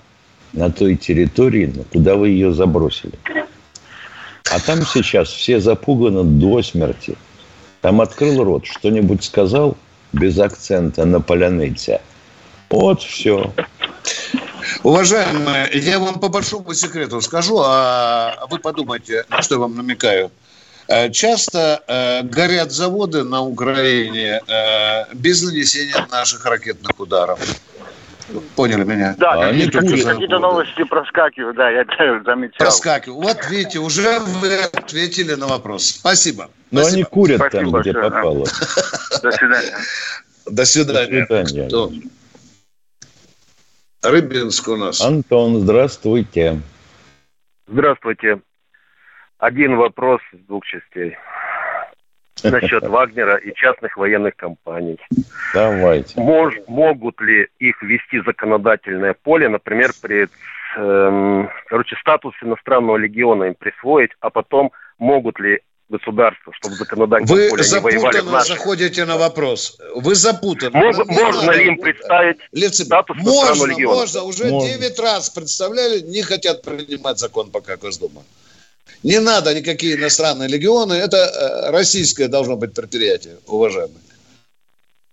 на 0.54 0.72
той 0.72 0.96
территории, 0.96 1.72
куда 1.92 2.16
вы 2.16 2.30
ее 2.30 2.52
забросили. 2.52 3.14
А 4.52 4.60
там 4.60 4.82
сейчас 4.82 5.30
все 5.30 5.60
запуганы 5.60 6.24
до 6.24 6.62
смерти– 6.62 7.16
там 7.82 8.02
открыл 8.02 8.44
рот, 8.44 8.66
что-нибудь 8.66 9.24
сказал 9.24 9.78
без 10.12 10.40
акцента 10.40 11.06
на 11.06 11.22
полянете. 11.22 12.02
Вот 12.70 13.02
все. 13.02 13.52
Уважаемые, 14.84 15.70
я 15.74 16.00
вам 16.00 16.20
по 16.20 16.30
большому 16.30 16.74
секрету 16.74 17.22
скажу, 17.22 17.60
а 17.64 18.46
вы 18.50 18.60
подумайте, 18.60 19.26
на 19.30 19.42
что 19.42 19.56
я 19.56 19.62
вам 19.62 19.76
намекаю. 19.76 20.32
Э, 20.88 21.10
часто 21.12 21.84
э, 21.88 22.24
горят 22.24 22.72
заводы 22.72 23.24
на 23.24 23.42
Украине 23.42 24.42
э, 24.48 25.14
без 25.14 25.44
нанесения 25.44 26.08
наших 26.12 26.46
ракетных 26.46 27.00
ударов. 27.00 27.40
Поняли 28.56 28.84
меня? 28.84 29.16
Да, 29.18 29.32
а 29.34 29.50
какие-то, 29.50 29.80
какие 29.82 30.28
новости 30.28 30.84
проскакивают, 30.84 31.58
да, 31.58 31.70
я 31.70 31.86
заметил. 32.26 32.56
Проскакивают. 32.58 33.24
Вот 33.24 33.50
видите, 33.50 33.80
уже 33.80 34.20
вы 34.20 34.56
ответили 34.56 35.34
на 35.34 35.48
вопрос. 35.48 35.86
Спасибо. 35.86 36.50
Но 36.72 36.82
Спасибо. 36.82 36.96
они 36.96 37.04
курят 37.04 37.38
Спасибо 37.38 37.62
там, 37.62 37.72
большое. 37.72 37.94
где 37.94 38.02
попало. 38.02 38.46
До 39.24 39.32
свидания. 39.32 39.78
До 40.46 40.66
свидания. 40.66 41.26
До 41.28 41.46
свидания. 41.46 42.10
Рыбинск 44.02 44.68
у 44.68 44.78
нас. 44.78 45.02
Антон, 45.02 45.60
здравствуйте. 45.60 46.62
Здравствуйте. 47.68 48.40
Один 49.38 49.76
вопрос 49.76 50.22
с 50.34 50.38
двух 50.48 50.66
частей 50.66 51.18
насчет 52.44 52.88
Вагнера 52.88 53.36
и 53.38 53.54
частных 53.54 53.98
военных 53.98 54.36
компаний. 54.36 55.00
Давайте. 55.54 56.20
Мож, 56.20 56.54
могут 56.68 57.20
ли 57.22 57.48
их 57.60 57.82
ввести 57.82 58.22
законодательное 58.26 59.14
поле, 59.14 59.50
например, 59.50 59.92
при 60.02 60.28
э, 60.78 61.48
короче, 61.68 61.96
статус 61.98 62.34
иностранного 62.42 62.98
легиона 62.98 63.46
им 63.46 63.56
присвоить, 63.56 64.12
а 64.22 64.30
потом 64.30 64.72
могут 64.98 65.40
ли 65.40 65.62
государства, 65.90 66.54
чтобы 66.54 66.76
законодательно 66.76 67.34
Вы 67.34 67.64
запутанно 67.64 68.44
заходите 68.44 69.06
на 69.06 69.18
вопрос. 69.18 69.78
Вы 69.96 70.16
запутаны. 70.16 70.72
Можно, 70.78 71.06
можно 71.06 71.52
ли 71.52 71.68
им 71.68 71.78
представить 71.80 72.38
Лице... 72.52 72.86
статус 72.86 73.18
можно, 73.18 73.68
можно. 73.78 74.24
Уже 74.24 74.46
можно. 74.46 74.78
9 74.78 75.00
раз 75.00 75.30
представляли, 75.30 76.02
не 76.02 76.22
хотят 76.22 76.62
принимать 76.62 77.20
закон 77.20 77.50
пока 77.50 77.78
Госдума. 77.78 78.24
Не 79.04 79.20
надо 79.20 79.54
никакие 79.54 79.96
иностранные 79.96 80.48
легионы. 80.50 80.94
Это 80.94 81.18
э, 81.18 81.72
российское 81.72 82.28
должно 82.28 82.56
быть 82.56 82.74
предприятие, 82.74 83.38
уважаемые. 83.48 84.00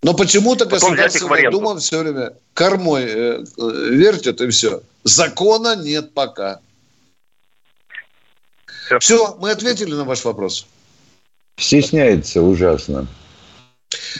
Но 0.03 0.15
почему-то 0.15 0.67
Государственная 0.67 1.51
Дума 1.51 1.79
все 1.79 2.01
время 2.01 2.33
кормой 2.55 3.05
э, 3.05 3.09
э, 3.09 3.45
вертит 3.91 4.41
и 4.41 4.49
все. 4.51 4.83
Закона 5.05 5.77
нет 5.77 6.15
пока. 6.15 6.61
Все. 8.87 8.99
все, 9.01 9.37
мы 9.41 9.51
ответили 9.51 9.95
на 9.95 10.05
ваш 10.05 10.25
вопрос. 10.25 10.67
Стесняется 11.59 12.43
ужасно. 12.43 13.07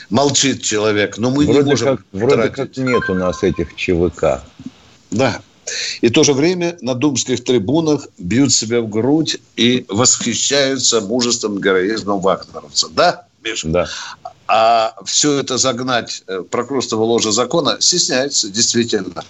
Молчит 0.09 0.61
человек, 0.61 1.17
но 1.17 1.29
мы 1.29 1.45
вроде 1.45 1.59
не 1.59 1.65
можем 1.65 1.97
как, 1.97 2.05
Вроде 2.11 2.49
как 2.49 2.77
нет 2.77 3.09
у 3.09 3.13
нас 3.13 3.43
этих 3.43 3.75
ЧВК. 3.75 4.41
Да. 5.11 5.41
И 6.01 6.07
в 6.07 6.13
то 6.13 6.23
же 6.23 6.33
время 6.33 6.77
на 6.81 6.95
думских 6.95 7.43
трибунах 7.43 8.07
бьют 8.17 8.53
себя 8.53 8.81
в 8.81 8.89
грудь 8.89 9.37
и 9.57 9.85
восхищаются 9.89 11.01
мужеством, 11.01 11.59
героизмом 11.59 12.21
вагнеровцев. 12.21 12.91
Да, 12.93 13.27
Миша? 13.43 13.67
Да. 13.67 13.87
А 14.47 14.95
все 15.05 15.39
это 15.39 15.57
загнать 15.57 16.23
э, 16.27 16.41
прокрустово 16.49 17.03
ложе 17.03 17.33
закона 17.33 17.77
стесняется, 17.81 18.49
действительно. 18.49 19.23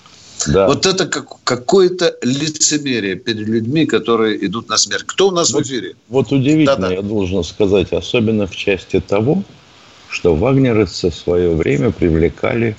Да. 0.45 0.67
Вот 0.67 0.85
это 0.85 1.07
как, 1.07 1.43
какое-то 1.43 2.15
лицемерие 2.21 3.15
перед 3.15 3.47
людьми, 3.47 3.85
которые 3.85 4.45
идут 4.45 4.69
на 4.69 4.77
смерть. 4.77 5.03
Кто 5.05 5.29
у 5.29 5.31
нас 5.31 5.51
вот, 5.51 5.63
в 5.63 5.67
эфире? 5.67 5.95
Вот 6.09 6.31
удивительно, 6.31 6.75
Да-да. 6.75 6.93
я 6.93 7.01
должен 7.01 7.43
сказать, 7.43 7.91
особенно 7.91 8.45
в 8.45 8.55
части 8.55 8.99
того, 8.99 9.43
что 10.09 10.35
вагнеровцы 10.35 11.09
в 11.09 11.15
свое 11.15 11.55
время 11.55 11.91
привлекали 11.91 12.75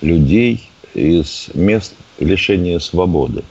людей 0.00 0.70
из 0.94 1.48
мест 1.54 1.94
лишения 2.18 2.78
свободы. 2.78 3.42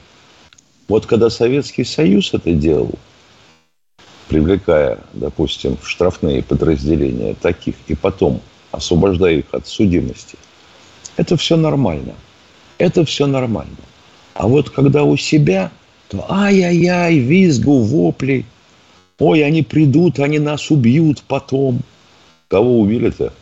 Вот 0.87 1.05
когда 1.05 1.29
Советский 1.29 1.83
Союз 1.83 2.33
это 2.33 2.53
делал, 2.53 2.95
привлекая, 4.29 4.99
допустим, 5.13 5.77
в 5.77 5.87
штрафные 5.87 6.43
подразделения 6.43 7.33
таких, 7.33 7.75
и 7.87 7.95
потом 7.95 8.41
освобождая 8.71 9.35
их 9.35 9.45
от 9.51 9.67
судимости, 9.67 10.37
это 11.17 11.35
все 11.37 11.57
нормально. 11.57 12.15
Это 12.77 13.05
все 13.05 13.25
нормально. 13.25 13.77
А 14.33 14.47
вот 14.47 14.69
когда 14.69 15.03
у 15.03 15.17
себя, 15.17 15.71
то 16.09 16.25
ай-яй-яй, 16.29 17.17
визгу, 17.17 17.79
вопли. 17.79 18.45
Ой, 19.19 19.43
они 19.43 19.63
придут, 19.63 20.19
они 20.19 20.39
нас 20.39 20.69
убьют 20.69 21.23
потом. 21.27 21.81
Кого 22.47 22.79
убили-то? 22.81 23.33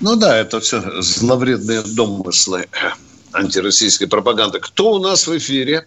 Ну 0.00 0.16
да, 0.16 0.36
это 0.36 0.60
все 0.60 0.80
зловредные 1.02 1.82
домыслы 1.82 2.66
антироссийской 3.32 4.08
пропаганды. 4.08 4.60
Кто 4.60 4.92
у 4.92 4.98
нас 4.98 5.26
в 5.26 5.36
эфире? 5.36 5.86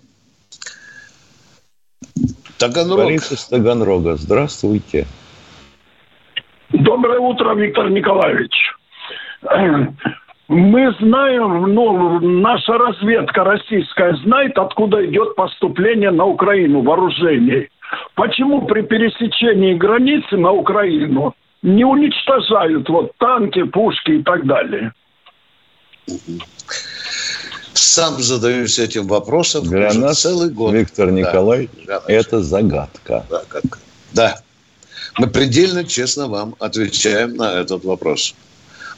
Таганрог. 2.58 3.00
Борис 3.00 3.32
из 3.32 3.46
Таганрога. 3.46 4.18
Здравствуйте. 4.18 5.08
Доброе 6.70 7.20
утро, 7.20 7.56
Виктор 7.56 7.90
Николаевич. 7.90 8.54
Мы 10.50 10.94
знаем, 11.00 11.74
ну, 11.74 12.20
наша 12.20 12.74
разведка 12.74 13.44
российская 13.44 14.16
знает, 14.18 14.58
откуда 14.58 15.06
идет 15.06 15.36
поступление 15.36 16.12
на 16.12 16.26
Украину 16.26 16.82
вооружений. 16.82 17.70
Почему 18.16 18.66
при 18.66 18.82
пересечении 18.82 19.74
границы 19.74 20.36
на 20.38 20.52
Украину 20.52 21.34
не 21.62 21.86
уничтожают 21.86 22.90
вот 22.90 23.14
танки, 23.18 23.64
пушки 23.64 24.12
и 24.12 24.24
так 24.24 24.46
далее. 24.46 24.92
Сам 27.74 28.20
задаюсь 28.20 28.78
этим 28.80 29.08
вопросом 29.08 29.64
Для 29.64 29.88
уже 29.88 30.00
нас, 30.00 30.22
целый 30.22 30.50
год. 30.50 30.74
Виктор 30.74 31.10
Николай, 31.12 31.70
да, 31.88 32.02
это 32.08 32.42
загадка. 32.42 33.26
загадка. 33.30 33.80
Да. 34.14 34.36
Мы 35.18 35.28
предельно 35.28 35.86
честно 35.86 36.28
вам 36.28 36.56
отвечаем 36.60 37.36
на 37.36 37.54
этот 37.54 37.86
вопрос. 37.86 38.36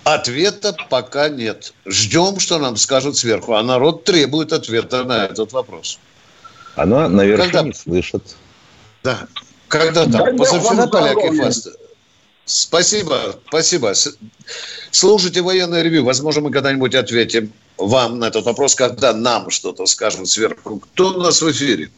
Ответа 0.06 0.78
пока 0.92 1.30
нет. 1.30 1.74
Ждем, 1.88 2.40
что 2.40 2.60
нам 2.60 2.78
скажут 2.78 3.18
сверху. 3.18 3.56
А 3.56 3.64
народ 3.64 4.04
требует 4.04 4.54
ответа 4.54 5.04
на 5.04 5.26
этот 5.26 5.52
вопрос. 5.52 6.00
Она, 6.76 7.10
наверное, 7.10 7.46
Когда... 7.46 7.64
не 7.64 7.74
слышит. 7.74 8.36
Да. 9.04 9.28
Когда 9.68 10.04
там? 10.04 10.12
Да, 10.12 10.26
Позавчера 10.38 10.86
поляки 10.86 11.36
фасты. 11.36 11.72
Спасибо, 12.46 13.40
спасибо. 13.48 13.94
Слушайте 14.92 15.42
военное 15.42 15.82
ревю. 15.82 16.04
Возможно, 16.06 16.42
мы 16.42 16.52
когда-нибудь 16.52 16.94
ответим 16.94 17.52
вам 17.78 18.20
на 18.20 18.26
этот 18.28 18.46
вопрос, 18.46 18.76
когда 18.76 19.12
нам 19.12 19.50
что-то 19.50 19.88
скажут 19.88 20.30
сверху. 20.30 20.82
Кто 20.82 21.16
у 21.16 21.20
нас 21.20 21.42
в 21.42 21.52
эфире? 21.52 21.90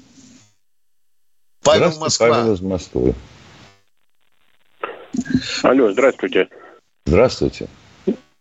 Павел 1.61 1.91
Москва. 1.99 2.29
Павел 2.29 2.53
из 2.53 2.61
Москвы. 2.61 3.13
Алло, 5.63 5.91
здравствуйте. 5.91 6.47
Здравствуйте. 7.05 7.67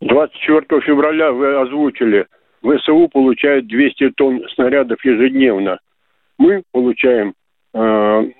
24 0.00 0.80
февраля 0.82 1.32
вы 1.32 1.56
озвучили, 1.60 2.26
ВСУ 2.62 3.08
получает 3.08 3.66
200 3.66 4.10
тонн 4.10 4.42
снарядов 4.54 5.04
ежедневно. 5.04 5.78
Мы 6.38 6.62
получаем 6.72 7.34
э, 7.74 8.30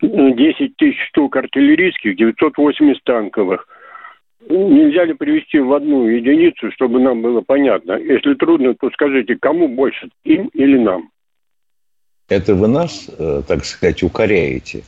10 0.00 0.76
тысяч 0.76 0.98
штук 1.08 1.36
артиллерийских, 1.36 2.16
980 2.16 3.02
танковых. 3.04 3.66
Нельзя 4.48 5.04
ли 5.04 5.14
привести 5.14 5.58
в 5.58 5.72
одну 5.72 6.06
единицу, 6.08 6.72
чтобы 6.72 7.00
нам 7.00 7.22
было 7.22 7.40
понятно? 7.40 7.92
Если 7.92 8.34
трудно, 8.34 8.74
то 8.74 8.90
скажите, 8.90 9.36
кому 9.36 9.68
больше, 9.68 10.08
им 10.24 10.48
или 10.54 10.78
нам? 10.78 11.10
Это 12.28 12.54
вы 12.54 12.68
нас, 12.68 13.10
э, 13.18 13.42
так 13.46 13.64
сказать, 13.64 14.02
укоряете 14.02 14.82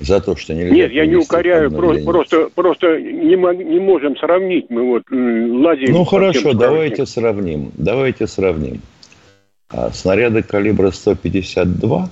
за 0.00 0.20
то, 0.20 0.36
что 0.36 0.54
нельзя... 0.54 0.74
Нет, 0.74 0.92
я 0.92 1.06
не 1.06 1.16
укоряю, 1.16 1.70
просто, 1.70 2.04
просто, 2.04 2.48
просто 2.54 3.00
не, 3.00 3.36
не 3.36 3.80
можем 3.80 4.16
сравнить. 4.16 4.66
Мы 4.70 4.82
вот 4.82 5.02
лазим... 5.10 5.92
Ну, 5.92 6.04
хорошо, 6.04 6.52
давайте 6.52 7.06
сравним. 7.06 7.70
Давайте 7.76 8.26
сравним. 8.26 8.80
А, 9.70 9.90
снаряды 9.90 10.42
калибра 10.42 10.90
152 10.90 12.10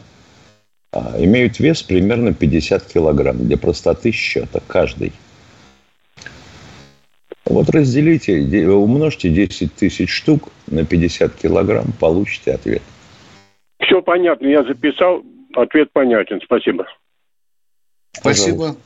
а, 0.93 1.15
имеют 1.19 1.59
вес 1.59 1.83
примерно 1.83 2.33
50 2.33 2.85
килограмм. 2.85 3.39
Для 3.39 3.57
простоты 3.57 4.13
счета 4.13 4.61
каждый. 4.67 5.13
Вот 7.45 7.69
разделите, 7.71 8.69
умножьте 8.69 9.29
10 9.29 9.75
тысяч 9.75 10.11
штук 10.11 10.49
на 10.69 10.87
50 10.87 11.35
килограмм, 11.35 11.87
получите 12.01 12.53
ответ. 12.53 12.83
Все 13.81 14.01
понятно, 14.01 14.47
я 14.47 14.63
записал, 14.63 15.23
ответ 15.55 15.91
понятен, 15.93 16.41
спасибо. 16.43 16.87
Спасибо. 18.13 18.77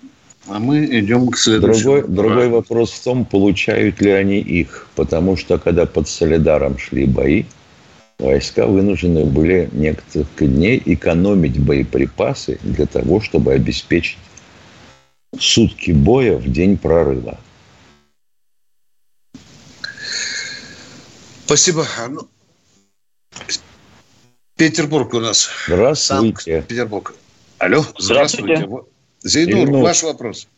А 0.49 0.59
мы 0.61 0.85
идем 0.85 1.29
к 1.29 1.39
следующему. 1.39 2.03
Другой, 2.03 2.09
другой 2.09 2.49
вопрос 2.49 2.93
в 2.93 3.03
том, 3.03 3.25
получают 3.25 4.01
ли 4.01 4.11
они 4.13 4.39
их. 4.39 4.87
Потому 4.95 5.37
что, 5.37 5.59
когда 5.59 5.87
под 5.87 6.09
Солидаром 6.09 6.79
шли 6.79 7.05
бои, 7.05 7.45
войска 8.19 8.67
вынуждены 8.67 9.25
были 9.25 9.69
несколько 9.73 10.47
дней 10.47 10.81
экономить 10.85 11.59
боеприпасы 11.59 12.59
для 12.63 12.87
того, 12.87 13.21
чтобы 13.21 13.53
обеспечить 13.53 14.19
сутки 15.39 15.91
боя 15.91 16.37
в 16.37 16.51
день 16.51 16.79
прорыва. 16.79 17.39
Спасибо. 21.45 21.87
Ну, 22.09 22.29
Петербург 24.57 25.13
у 25.15 25.21
нас. 25.21 25.51
Здравствуйте. 25.67 26.43
Санкт-Петербург. 26.45 27.15
Алло, 27.59 27.85
здравствуйте. 27.99 28.57
здравствуйте. 28.57 28.96
Зейнур, 29.23 29.67
Зейнур, 29.67 29.83
ваш 29.83 30.03
вопрос. 30.03 30.49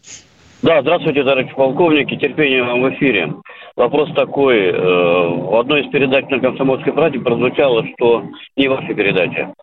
Да, 0.63 0.83
здравствуйте, 0.83 1.23
товарищ 1.23 1.55
полковники. 1.55 2.17
Терпение 2.17 2.65
вам 2.65 2.83
в 2.83 2.91
эфире. 2.95 3.33
Вопрос 3.77 4.13
такой. 4.15 4.67
Э, 4.67 4.73
в 4.73 5.61
одной 5.61 5.87
из 5.87 5.91
передач 5.91 6.25
на 6.31 6.41
«Комсомольской 6.41 6.93
правде» 6.93 7.21
прозвучало, 7.21 7.85
что 7.95 8.25
не 8.57 8.67
ваша 8.67 8.93
передача, 8.93 9.55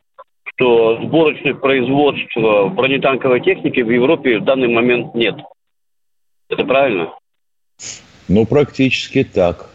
что 0.56 0.98
сборочных 1.04 1.60
производств 1.60 2.36
бронетанковой 2.38 3.42
техники 3.42 3.82
в 3.82 3.90
Европе 3.90 4.40
в 4.40 4.46
данный 4.46 4.70
момент 4.70 5.14
нет. 5.16 5.36
Это 6.50 6.64
правильно? 6.64 7.14
Ну, 8.30 8.46
практически 8.46 9.26
так. 9.26 9.70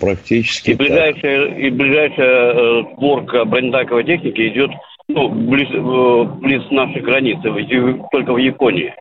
Практически 0.00 0.70
и 0.70 0.74
ближайшая, 0.74 1.48
так. 1.48 1.58
И 1.58 1.70
ближайшая 1.70 2.52
э, 2.52 2.82
сборка 2.96 3.44
бронетанковой 3.44 4.04
техники 4.04 4.48
идет 4.48 4.70
ну, 5.08 5.28
близ, 5.28 5.68
э, 5.70 6.24
близ 6.40 6.70
нашей 6.70 7.00
границы, 7.00 7.42
только 8.10 8.32
в 8.32 8.38
Японии. 8.38 8.94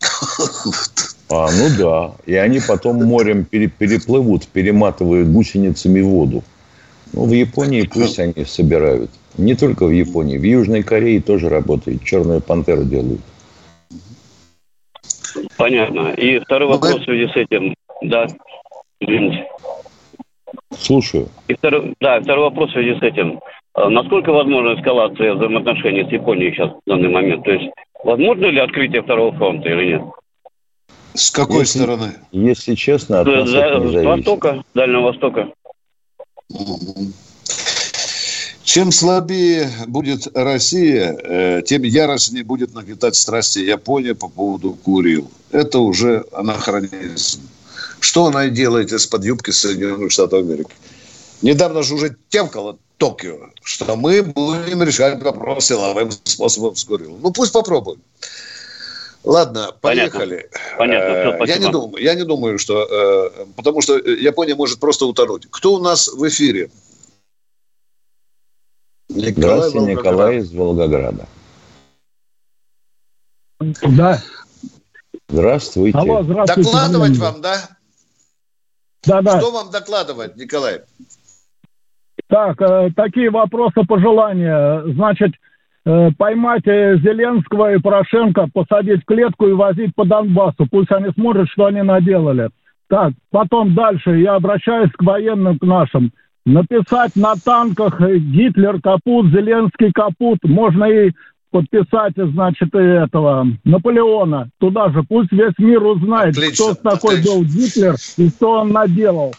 А, 1.30 1.48
ну 1.52 1.68
да. 1.78 2.12
И 2.24 2.34
они 2.36 2.58
потом 2.66 3.04
морем 3.04 3.44
переплывут, 3.44 4.46
перематывая 4.48 5.26
гусеницами 5.26 6.00
воду. 6.00 6.42
Ну, 7.12 7.26
в 7.26 7.32
Японии 7.32 7.82
пусть 7.82 8.18
они 8.18 8.44
собирают 8.46 9.10
Не 9.36 9.54
только 9.54 9.84
в 9.84 9.90
Японии. 9.90 10.38
В 10.38 10.42
Южной 10.42 10.82
Корее 10.82 11.20
тоже 11.20 11.50
работает. 11.50 12.02
Черную 12.02 12.40
пантеру 12.40 12.84
делают. 12.84 13.20
Понятно. 15.58 16.12
И 16.12 16.38
второй 16.38 16.68
вопрос 16.68 17.00
в 17.00 17.04
связи 17.04 17.30
с 17.30 17.36
этим. 17.36 17.74
Да, 18.02 18.26
извините. 19.00 19.46
Слушаю. 20.78 21.28
И 21.48 21.54
второй, 21.54 21.94
да, 22.00 22.20
второй 22.20 22.44
вопрос 22.44 22.70
в 22.70 22.72
связи 22.72 22.98
с 22.98 23.02
этим. 23.02 23.40
А 23.80 23.90
насколько 23.90 24.32
возможна 24.32 24.78
эскалация 24.78 25.34
взаимоотношений 25.34 26.04
с 26.04 26.12
Японией 26.12 26.52
сейчас 26.52 26.70
в 26.70 26.80
данный 26.88 27.08
момент? 27.08 27.44
То 27.44 27.52
есть, 27.52 27.70
возможно 28.02 28.46
ли 28.46 28.58
открытие 28.58 29.02
второго 29.02 29.36
фронта 29.36 29.68
или 29.68 29.92
нет? 29.92 30.02
С 31.14 31.30
какой 31.30 31.60
если, 31.60 31.78
стороны? 31.78 32.12
Если 32.32 32.74
честно, 32.74 33.20
от 33.20 33.28
нас 33.28 33.48
За, 33.48 33.58
это 33.58 33.78
не 33.78 33.92
зависит. 33.92 34.06
Востока, 34.06 34.64
Дальнего 34.74 35.02
Востока. 35.02 35.52
Чем 38.64 38.90
слабее 38.90 39.68
будет 39.86 40.26
Россия, 40.34 41.16
э, 41.16 41.62
тем 41.64 41.82
яростнее 41.82 42.44
будет 42.44 42.74
нагнетать 42.74 43.14
страсти 43.14 43.60
Япония 43.60 44.14
по 44.14 44.28
поводу 44.28 44.72
Курил. 44.72 45.30
Это 45.52 45.78
уже 45.78 46.24
анахронизм. 46.32 47.42
Что 48.00 48.26
она 48.26 48.46
и 48.46 48.50
делает 48.50 48.92
из-под 48.92 49.24
юбки 49.24 49.50
Соединенных 49.50 50.10
Штатов 50.10 50.40
Америки. 50.40 50.72
Недавно 51.42 51.82
же 51.82 51.94
уже 51.94 52.16
темкало 52.28 52.76
Токио, 52.98 53.50
что 53.62 53.96
мы 53.96 54.22
будем 54.22 54.82
решать 54.82 55.22
вопрос 55.22 55.66
силовым 55.66 56.10
способом 56.10 56.74
с 56.74 56.84
Курил. 56.84 57.16
Ну, 57.22 57.32
пусть 57.32 57.52
попробуем. 57.52 58.02
Ладно, 59.24 59.72
поехали. 59.80 60.50
Понятно. 60.76 61.32
Понятно. 61.38 61.44
Все, 61.44 61.54
я 61.54 61.58
не 61.58 61.70
думаю, 61.70 62.02
я 62.02 62.14
не 62.14 62.24
думаю, 62.24 62.58
что, 62.58 62.82
э, 62.84 63.46
потому 63.56 63.82
что 63.82 63.96
Япония 63.98 64.54
может 64.54 64.80
просто 64.80 65.06
утонуть. 65.06 65.46
Кто 65.50 65.74
у 65.74 65.78
нас 65.78 66.08
в 66.08 66.26
эфире? 66.28 66.70
Николай 69.08 69.32
Здравствуйте, 69.32 69.92
Николай 69.92 70.38
из 70.38 70.52
Волгограда. 70.52 71.28
Да. 73.60 74.22
Здравствуйте. 75.28 75.98
Алло, 75.98 76.22
здравствуйте. 76.22 76.62
Докладывать 76.62 77.16
вам, 77.18 77.40
да? 77.42 77.68
Да, 79.04 79.22
да. 79.22 79.38
Что 79.38 79.50
вам 79.50 79.70
докладывать, 79.70 80.36
Николай? 80.36 80.82
Так, 82.28 82.60
э, 82.60 82.90
такие 82.94 83.30
вопросы, 83.30 83.82
пожелания. 83.86 84.82
Значит, 84.92 85.32
э, 85.86 86.10
поймать 86.16 86.66
э, 86.66 86.98
Зеленского 86.98 87.74
и 87.74 87.78
Порошенко, 87.78 88.48
посадить 88.52 89.02
в 89.02 89.06
клетку 89.06 89.48
и 89.48 89.52
возить 89.52 89.94
по 89.94 90.04
Донбассу. 90.04 90.66
Пусть 90.70 90.92
они 90.92 91.10
смотрят, 91.12 91.48
что 91.48 91.66
они 91.66 91.82
наделали. 91.82 92.50
Так, 92.88 93.12
потом 93.30 93.74
дальше 93.74 94.18
я 94.18 94.34
обращаюсь 94.34 94.90
к 94.92 95.02
военным, 95.02 95.58
к 95.58 95.62
нашим 95.62 96.12
написать 96.48 97.14
на 97.14 97.34
танках 97.36 98.00
Гитлер 98.00 98.80
капут, 98.80 99.26
Зеленский 99.26 99.92
капут, 99.92 100.38
можно 100.44 100.84
и 100.84 101.12
подписать, 101.50 102.14
значит, 102.16 102.74
и 102.74 102.78
этого 102.78 103.46
Наполеона 103.64 104.48
туда 104.58 104.90
же. 104.90 105.02
Пусть 105.02 105.32
весь 105.32 105.54
мир 105.58 105.82
узнает, 105.82 106.36
отлично, 106.36 106.74
кто 106.74 106.90
такой 106.90 107.14
отлично. 107.16 107.34
был 107.34 107.44
Гитлер 107.44 107.94
и 108.16 108.28
что 108.28 108.50
он 108.60 108.70
наделал. 108.70 109.34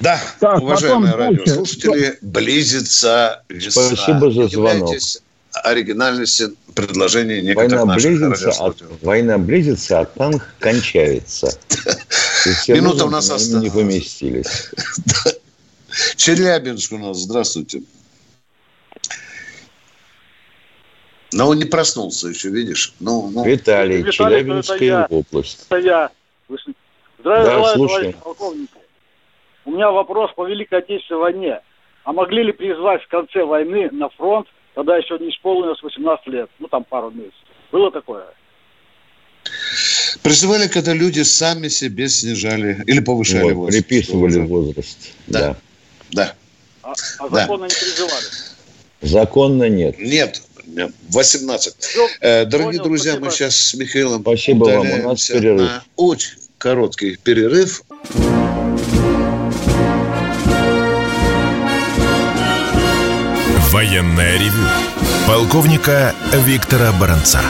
Да, 0.00 0.20
так, 0.38 0.62
уважаемые 0.62 1.14
радиослушатели, 1.14 2.18
близится 2.22 3.42
весна. 3.48 3.82
Спасибо 3.82 4.30
за 4.30 4.48
звонок. 4.48 4.94
оригинальности 5.52 6.50
предложений 6.74 7.42
некоторых 7.42 7.72
война 7.72 7.84
наших 7.86 8.18
близится, 8.18 8.50
а, 8.60 8.74
Война 9.02 9.38
близится, 9.38 10.00
а 10.00 10.04
танк 10.04 10.54
кончается. 10.60 11.58
Минута 12.68 13.06
у 13.06 13.10
нас 13.10 13.30
осталась. 13.30 13.64
Не 13.64 13.70
поместились. 13.70 14.70
Челябинск 16.16 16.92
у 16.92 16.98
нас, 16.98 17.18
здравствуйте. 17.18 17.82
Но 21.32 21.48
он 21.48 21.58
не 21.58 21.64
проснулся 21.64 22.28
еще, 22.28 22.48
видишь? 22.48 22.94
Ну, 23.00 23.30
ну. 23.30 23.44
Виталий, 23.44 23.98
Виталий 23.98 24.12
Челябинская 24.12 25.04
это 25.04 25.14
область. 25.14 25.66
Это 25.68 25.78
я. 25.78 26.10
Здравия 27.18 27.44
да, 27.44 27.52
желаю, 27.52 27.76
товарищ 27.76 28.14
полковник. 28.16 28.70
У 29.64 29.70
меня 29.70 29.90
вопрос 29.90 30.30
по 30.34 30.46
Великой 30.46 30.78
Отечественной 30.78 31.20
войне. 31.20 31.60
А 32.04 32.12
могли 32.12 32.42
ли 32.44 32.52
призвать 32.52 33.02
в 33.02 33.08
конце 33.08 33.44
войны 33.44 33.90
на 33.92 34.08
фронт, 34.10 34.46
когда 34.74 34.96
еще 34.96 35.18
не 35.18 35.30
исполнилось 35.30 35.82
18 35.82 36.26
лет? 36.28 36.50
Ну, 36.58 36.68
там 36.68 36.84
пару 36.84 37.10
месяцев. 37.10 37.34
Было 37.70 37.90
такое? 37.90 38.24
Призывали, 40.22 40.66
когда 40.66 40.92
люди 40.92 41.20
сами 41.20 41.68
себе 41.68 42.08
снижали 42.08 42.82
или 42.86 43.00
повышали 43.00 43.52
вот, 43.52 43.54
возраст. 43.54 43.86
Приписывали 43.86 44.40
возраст. 44.40 45.12
Да. 45.26 45.40
да. 45.40 45.56
Да. 46.12 46.34
А, 46.82 46.92
а 47.18 47.28
законно 47.28 47.68
да. 47.68 47.74
не 47.74 47.80
призывали? 47.80 48.26
Законно 49.02 49.68
нет. 49.68 49.98
Нет, 49.98 50.42
18. 51.08 51.74
Все, 51.78 52.08
э, 52.20 52.44
Дорогие 52.44 52.80
понял, 52.80 52.84
друзья, 52.84 53.12
спасибо. 53.12 53.26
мы 53.26 53.32
сейчас 53.32 53.56
с 53.56 53.74
Михаилом 53.74 54.22
спасибо 54.22 54.64
вам. 54.64 54.90
У 54.90 55.08
нас 55.08 55.28
перерыв. 55.28 55.60
на 55.60 55.84
очень 55.96 56.38
короткий 56.58 57.16
перерыв. 57.16 57.82
Военная 63.90 64.38
ревю. 64.38 64.68
Полковника 65.26 66.14
Виктора 66.46 66.92
Баранца. 67.00 67.40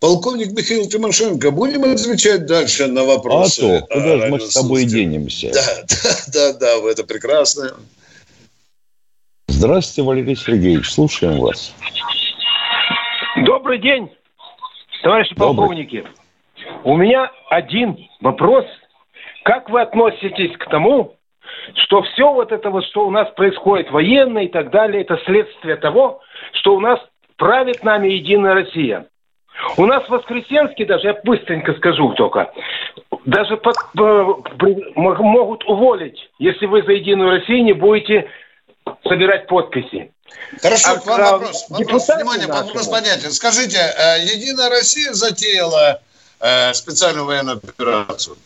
Полковник 0.00 0.52
Михаил 0.52 0.88
Тимошенко, 0.88 1.50
будем 1.50 1.84
отвечать 1.84 2.46
дальше 2.46 2.86
на 2.86 3.04
вопросы? 3.04 3.60
А 3.60 3.80
то, 3.80 3.86
куда 3.88 4.18
же 4.18 4.28
мы 4.28 4.40
с 4.40 4.54
тобой 4.54 4.86
денемся? 4.86 5.50
Да, 5.52 5.84
да, 6.32 6.52
да, 6.58 6.80
да, 6.80 6.90
это 6.90 7.04
прекрасно. 7.04 7.74
Здравствуйте, 9.48 10.08
Валерий 10.08 10.36
Сергеевич, 10.36 10.90
слушаем 10.90 11.38
вас. 11.38 11.74
Добрый 13.44 13.82
день, 13.82 14.10
товарищи 15.02 15.34
Добрый. 15.34 15.56
полковники. 15.56 16.04
У 16.84 16.96
меня 16.96 17.30
один 17.50 17.98
вопрос. 18.22 18.64
Как 19.44 19.68
вы 19.68 19.82
относитесь 19.82 20.56
к 20.56 20.70
тому, 20.70 21.17
что 21.74 22.02
все 22.02 22.32
вот 22.32 22.52
это 22.52 22.70
вот, 22.70 22.84
что 22.86 23.06
у 23.06 23.10
нас 23.10 23.28
происходит, 23.34 23.90
военное 23.90 24.44
и 24.44 24.48
так 24.48 24.70
далее, 24.70 25.02
это 25.02 25.20
следствие 25.24 25.76
того, 25.76 26.20
что 26.52 26.74
у 26.74 26.80
нас 26.80 26.98
правит 27.36 27.82
нами 27.82 28.08
Единая 28.08 28.54
Россия. 28.54 29.06
У 29.76 29.86
нас 29.86 30.04
в 30.04 30.10
Воскресенске 30.10 30.84
даже, 30.84 31.08
я 31.08 31.20
быстренько 31.24 31.74
скажу 31.74 32.12
только, 32.14 32.52
даже 33.24 33.56
под, 33.56 33.76
э, 33.98 34.24
могут 34.86 35.64
уволить, 35.64 36.30
если 36.38 36.66
вы 36.66 36.82
за 36.82 36.92
Единую 36.92 37.30
Россию 37.30 37.64
не 37.64 37.72
будете 37.72 38.30
собирать 39.04 39.46
подписи. 39.46 40.12
Хорошо, 40.62 40.90
а, 40.90 40.94
вам 41.04 41.32
вопрос. 41.32 41.66
вопрос. 41.70 42.08
Внимание, 42.08 42.46
нашему. 42.46 42.66
вопрос 42.66 42.88
понятен. 42.88 43.30
Скажите, 43.32 43.78
э, 43.78 44.20
Единая 44.24 44.70
Россия 44.70 45.12
затеяла 45.12 46.00
э, 46.40 46.72
специальную 46.74 47.26
военную 47.26 47.56
операцию? 47.58 48.36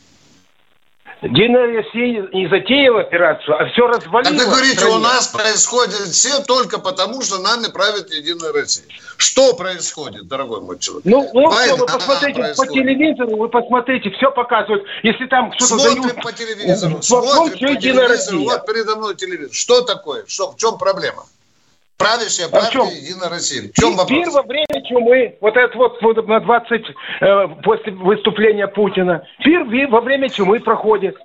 Россия 1.23 2.29
не 2.33 2.49
затеяла 2.49 3.03
операцию, 3.03 3.57
а 3.61 3.67
все 3.71 3.87
развалило. 3.87 4.33
Вы 4.33 4.45
говорите, 4.45 4.87
у 4.87 4.99
нас 4.99 5.29
происходит 5.29 6.09
все 6.13 6.43
только 6.43 6.81
потому, 6.81 7.23
что 7.23 7.39
нами 7.39 7.71
правит 7.73 8.13
Единая 8.13 8.53
Россия. 8.53 8.85
Что 9.17 9.55
происходит, 9.55 10.27
дорогой 10.27 10.61
мой 10.61 10.79
человек? 10.79 11.05
Ну, 11.05 11.31
ну 11.33 11.51
все, 11.51 11.77
вы 11.77 11.87
посмотрите 11.87 12.55
по 12.57 12.67
телевизору, 12.67 13.37
вы 13.37 13.49
посмотрите, 13.49 14.11
все 14.11 14.33
показывают. 14.33 14.85
Если 15.05 15.27
там 15.27 15.53
что-то 15.53 15.79
Смотрим 15.79 16.03
дают... 16.03 16.23
по 16.23 16.33
телевизору, 16.33 17.03
смотрим 17.03 17.53
по 17.53 17.81
телевизору. 17.81 18.43
Вот 18.43 18.67
передо 18.67 18.97
мной 18.97 19.15
телевизор. 19.15 19.53
Что 19.53 19.83
такое? 19.83 20.25
Что, 20.27 20.51
в 20.51 20.57
чем 20.57 20.77
проблема? 20.77 21.25
Правящая 22.03 22.49
партия 22.49 22.81
а 22.81 22.91
Единая 22.91 23.29
Россия. 23.29 23.63
В 23.63 23.73
чем 23.73 23.97
вопрос? 23.97 24.09
Пир 24.09 24.31
во 24.31 24.43
время 24.43 24.89
чумы, 24.89 25.37
вот 25.41 25.57
этот 25.57 25.75
вот, 25.77 26.03
вот 26.03 26.27
на 26.27 26.41
20, 26.41 26.83
э, 27.21 27.49
после 27.63 27.93
выступления 27.93 28.67
Путина, 28.67 29.23
пир 29.43 29.65
во 29.89 30.01
время 30.01 30.29
чумы 30.29 30.61
проходит. 30.61 31.17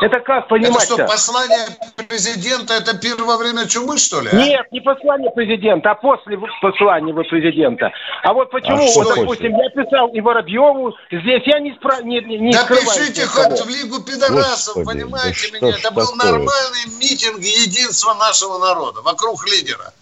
Это 0.00 0.20
как 0.20 0.48
понимать? 0.48 0.84
Это 0.84 0.94
что, 0.94 1.06
послание 1.06 1.66
президента, 2.08 2.74
это 2.74 2.98
пир 2.98 3.16
во 3.22 3.36
время 3.36 3.66
чумы, 3.68 3.96
что 3.96 4.20
ли? 4.20 4.28
А? 4.32 4.36
Нет, 4.36 4.66
не 4.72 4.80
послание 4.80 5.30
президента, 5.30 5.92
а 5.92 5.94
после 5.94 6.36
послания 6.60 7.14
президента. 7.14 7.92
А 8.24 8.32
вот 8.32 8.50
почему, 8.50 8.82
а 8.82 8.94
вот, 8.94 9.14
допустим, 9.14 9.56
я 9.56 9.70
писал 9.70 10.08
и 10.08 10.20
Воробьеву, 10.20 10.94
здесь 11.12 11.42
я 11.46 11.60
не, 11.60 11.74
спра... 11.74 12.02
не, 12.02 12.20
не 12.20 12.52
Да 12.52 12.66
пишите 12.66 13.24
хоть 13.26 13.60
в 13.60 13.68
Лигу 13.68 14.02
пидорасов, 14.02 14.74
Господи, 14.76 15.04
понимаете 15.04 15.52
да 15.52 15.58
меня? 15.58 15.78
Это 15.78 15.90
был 15.92 16.06
такое? 16.06 16.32
нормальный 16.32 16.98
митинг 16.98 17.38
единства 17.38 18.14
нашего 18.14 18.58
народа 18.58 19.00
вокруг 19.02 19.46
лидера. 19.46 19.92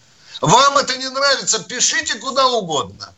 Вам 0.42 0.76
это 0.76 0.96
не 0.96 1.08
нравится, 1.08 1.60
пишите 1.60 2.16
куда 2.16 2.48
угодно. 2.48 3.14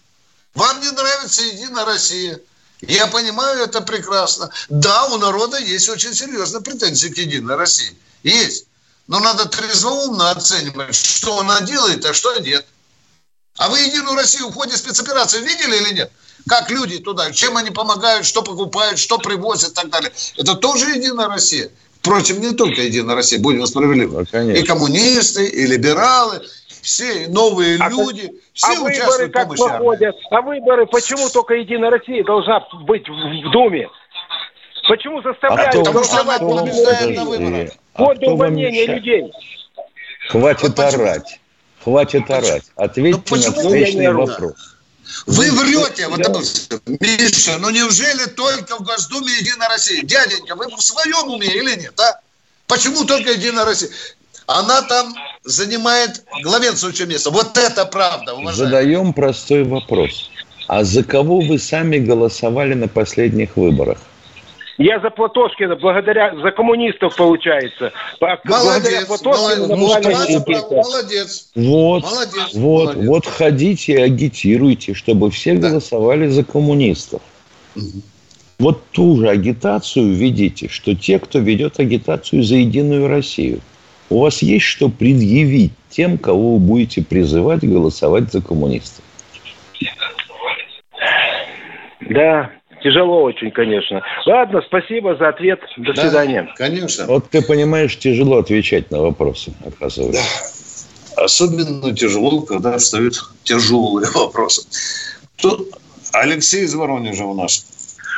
Вам 0.55 0.81
не 0.83 0.91
нравится 0.91 1.43
Единая 1.43 1.87
Россия. 1.87 2.39
Я 2.83 3.07
понимаю 3.07 3.65
это 3.65 3.81
прекрасно. 3.81 4.51
Да, 4.69 5.07
у 5.07 5.17
народа 5.17 5.59
есть 5.59 5.89
очень 5.89 6.15
серьезные 6.15 6.63
претензии 6.63 7.09
к 7.09 7.17
Единой 7.17 7.57
России. 7.57 7.97
Есть. 8.23 8.67
Но 9.07 9.21
надо 9.21 9.47
трезвоумно 9.47 10.31
оценивать, 10.33 10.95
что 10.95 11.41
она 11.41 11.63
делает, 11.63 12.05
а 12.05 12.13
что 12.13 12.37
нет. 12.41 12.67
А 13.57 13.71
вы 13.71 13.81
Единую 13.81 14.17
Россию 14.17 14.49
в 14.49 14.55
ходе 14.55 14.77
спецоперации 14.77 15.41
видели 15.41 15.77
или 15.77 15.95
нет? 15.95 16.13
Как 16.47 16.71
люди 16.71 16.99
туда, 16.99 17.33
чем 17.33 17.57
они 17.57 17.71
помогают, 17.71 18.27
что 18.27 18.43
покупают, 18.43 18.99
что 18.99 19.17
привозят 19.17 19.73
и 19.73 19.75
так 19.75 19.89
далее. 19.89 20.13
Это 20.37 20.55
тоже 20.57 20.91
Единая 20.91 21.29
Россия. 21.29 21.71
Впрочем, 22.01 22.43
не 22.43 22.51
только 22.53 22.83
Единая 22.83 23.15
Россия, 23.15 23.39
будем 23.39 23.67
справедливы. 23.67 24.27
Ну, 24.31 24.51
и 24.51 24.63
коммунисты, 24.63 25.47
и 25.47 25.67
либералы, 25.67 26.47
все 26.85 27.29
новые 27.29 27.79
а 27.81 27.89
люди, 27.89 28.33
все 28.53 28.77
а 28.77 28.81
выборы 28.81 29.29
как 29.31 29.49
проходят? 29.49 30.15
А 30.31 30.43
выборы, 30.43 30.87
почему 30.87 31.29
только 31.31 31.55
Единая 31.55 31.91
Россия 31.91 32.23
должна 32.23 32.61
быть 32.87 33.09
в 33.09 33.51
Думе? 33.51 33.89
Почему 34.87 35.23
заставляют 35.23 35.75
а 35.75 35.91
голосовать 35.91 36.41
на 36.43 37.25
выборах? 37.25 37.71
Вот 37.97 38.19
а 38.23 38.31
увольнение 38.31 38.87
людей. 38.87 39.33
Хватит 40.29 40.63
вот 40.63 40.79
орать. 40.79 41.41
Хватит 41.83 42.29
ну, 42.29 42.35
орать. 42.35 42.65
Ответьте 42.77 43.23
ну, 43.31 43.37
на 43.37 43.53
встречный 43.53 44.13
вопрос. 44.13 44.77
Вы 45.27 45.51
врете, 45.53 46.09
вот 46.09 46.21
это, 46.21 46.41
Миша, 46.87 47.59
ну 47.59 47.71
неужели 47.71 48.27
только 48.27 48.77
в 48.77 48.83
Госдуме 48.83 49.33
Единая 49.39 49.69
Россия? 49.69 50.03
Дяденька, 50.03 50.55
вы 50.55 50.67
в 50.69 50.83
своем 50.83 51.31
уме 51.31 51.47
или 51.47 51.81
нет, 51.81 51.99
а? 52.01 52.21
Почему 52.67 53.05
только 53.05 53.33
Единая 53.33 53.65
Россия? 53.65 53.91
Она 54.47 54.83
там 54.83 55.15
занимает 55.43 56.25
главенствующее 56.43 57.07
место. 57.07 57.31
Вот 57.31 57.57
это 57.57 57.85
правда, 57.87 58.35
уважаемые. 58.35 58.53
Задаем 58.55 59.13
простой 59.13 59.65
вопрос. 59.65 60.31
А 60.69 60.85
за 60.85 61.03
кого 61.03 61.41
вы 61.41 61.59
сами 61.59 61.99
голосовали 61.99 62.75
на 62.75 62.89
последних 62.89 63.57
выборах? 63.57 63.99
Я 64.77 64.99
за 64.99 65.11
Платошкина, 65.11 65.77
благодаря 65.77 66.35
за 66.35 66.51
коммунистов 66.51 67.15
получается. 67.15 67.93
Молодец, 68.21 69.09
молодец, 69.09 70.65
молодец. 70.69 71.49
Вот, 71.55 72.03
молодец, 72.03 72.55
вот, 72.55 72.85
молодец. 72.87 73.09
вот 73.09 73.27
ходите 73.27 73.93
и 73.93 74.03
агитируйте, 74.03 74.95
чтобы 74.95 75.31
все 75.31 75.55
да. 75.55 75.69
голосовали 75.69 76.27
за 76.27 76.43
коммунистов. 76.43 77.23
Угу. 77.77 78.03
Вот 78.59 78.83
ту 78.91 79.17
же 79.19 79.29
агитацию 79.29 80.13
видите, 80.13 80.69
что 80.69 80.95
те, 80.95 81.19
кто 81.21 81.39
ведет 81.39 81.79
агитацию 81.79 82.43
за 82.43 82.57
Единую 82.57 83.09
Россию. 83.09 83.61
У 84.11 84.21
вас 84.21 84.43
есть 84.43 84.65
что 84.65 84.89
предъявить 84.89 85.73
тем, 85.91 86.19
кого 86.19 86.55
вы 86.55 86.59
будете 86.59 87.03
призывать 87.03 87.65
голосовать 87.65 88.31
за 88.33 88.43
коммунистов? 88.43 89.05
Да, 92.01 92.51
Тяжело 92.85 93.23
очень, 93.23 93.51
конечно. 93.51 94.03
Ладно, 94.27 94.61
спасибо 94.67 95.17
за 95.17 95.31
ответ. 95.31 95.59
До 95.79 95.95
да, 95.95 96.03
свидания. 96.03 96.53
Конечно. 96.57 97.07
Вот 97.07 97.31
ты 97.31 97.41
понимаешь, 97.41 97.99
тяжело 97.99 98.41
отвечать 98.41 98.91
на 98.91 99.01
вопросы, 99.01 99.55
оказывается. 99.67 100.21
Да. 101.17 101.25
Особенно 101.25 101.95
тяжело, 101.95 102.43
когда 102.43 102.77
встают 102.77 103.15
тяжелые 103.43 104.11
вопросы. 104.15 104.67
Тут 105.37 105.71
Алексей 106.13 106.65
из 106.65 106.75
Воронежа 106.75 107.25
у 107.25 107.33
нас. 107.33 107.67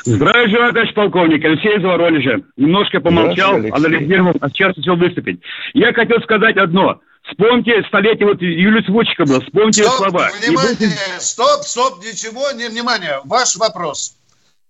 Здравия 0.07 0.49
желаю, 0.49 0.73
товарищ 0.73 0.95
полковник. 0.95 1.45
Алексей 1.45 1.77
из 1.77 1.83
Воронежа. 1.83 2.41
Немножко 2.57 3.01
помолчал, 3.01 3.57
анализировал, 3.57 4.35
а 4.41 4.49
сейчас 4.51 4.75
хотел 4.77 4.95
выступить. 4.97 5.41
Я 5.75 5.93
хотел 5.93 6.21
сказать 6.23 6.57
одно. 6.57 7.01
Вспомните 7.29 7.83
столетие, 7.89 8.29
вот 8.29 8.41
Юлия 8.41 8.85
Сводчика 8.85 9.25
был, 9.25 9.41
вспомните 9.41 9.83
стоп, 9.83 9.97
слова. 9.97 10.31
Внимание, 10.41 10.91
стоп, 11.19 11.63
стоп, 11.63 11.99
ничего, 11.99 12.53
не 12.53 12.69
внимание. 12.69 13.21
Ваш 13.25 13.57
вопрос. 13.57 14.15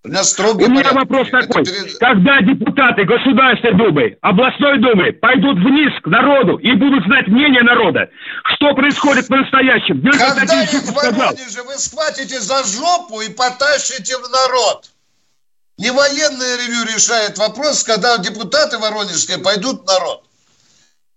У 0.05 0.09
меня 0.09 0.25
строгий 0.25 0.65
У 0.65 0.71
меня 0.71 0.85
порядок. 0.85 1.11
вопрос 1.11 1.29
такой. 1.31 1.65
перед... 1.67 1.99
Когда 1.99 2.41
депутаты 2.41 3.05
Государственной 3.05 3.77
Думы, 3.77 4.17
областной 4.23 4.79
Думы 4.79 5.13
пойдут 5.13 5.59
вниз 5.59 5.93
к 6.03 6.07
народу 6.07 6.57
и 6.57 6.73
будут 6.73 7.05
знать 7.05 7.27
мнение 7.27 7.63
народа, 7.63 8.09
что 8.55 8.73
происходит 8.75 9.29
по-настоящему? 9.29 10.01
Когда 10.13 10.63
их 10.63 10.71
в 10.71 10.95
Воронеже 10.95 11.63
вы 11.63 11.75
схватите 11.75 12.41
за 12.41 12.65
жопу 12.65 13.21
и 13.21 13.29
потащите 13.29 14.17
в 14.17 14.31
народ. 14.31 14.96
Не 15.79 15.91
военное 15.91 16.57
ревю 16.57 16.85
решает 16.95 17.37
вопрос, 17.39 17.85
когда 17.85 18.17
депутаты 18.19 18.79
воронежские 18.79 19.39
пойдут 19.39 19.83
в 19.83 19.87
народ. 19.87 20.23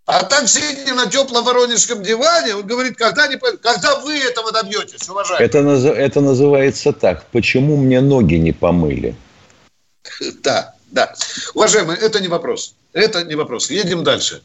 А 0.05 0.23
там 0.23 0.47
сидя 0.47 0.95
на 0.95 1.05
теплом 1.05 1.45
воронежском 1.45 2.01
диване, 2.01 2.55
он 2.55 2.65
говорит, 2.65 2.97
когда, 2.97 3.27
не, 3.27 3.37
когда 3.37 3.99
вы 3.99 4.17
этого 4.17 4.51
добьетесь, 4.51 5.07
уважаемый. 5.07 5.45
Это, 5.45 5.59
это 5.59 6.19
называется 6.19 6.91
так. 6.93 7.25
Почему 7.27 7.77
мне 7.77 8.01
ноги 8.01 8.35
не 8.35 8.51
помыли? 8.51 9.15
Да, 10.41 10.73
да. 10.87 11.13
Уважаемый, 11.53 11.95
это 11.95 12.19
не 12.19 12.27
вопрос. 12.27 12.73
Это 12.91 13.23
не 13.23 13.35
вопрос. 13.35 13.69
Едем 13.69 14.03
дальше. 14.03 14.41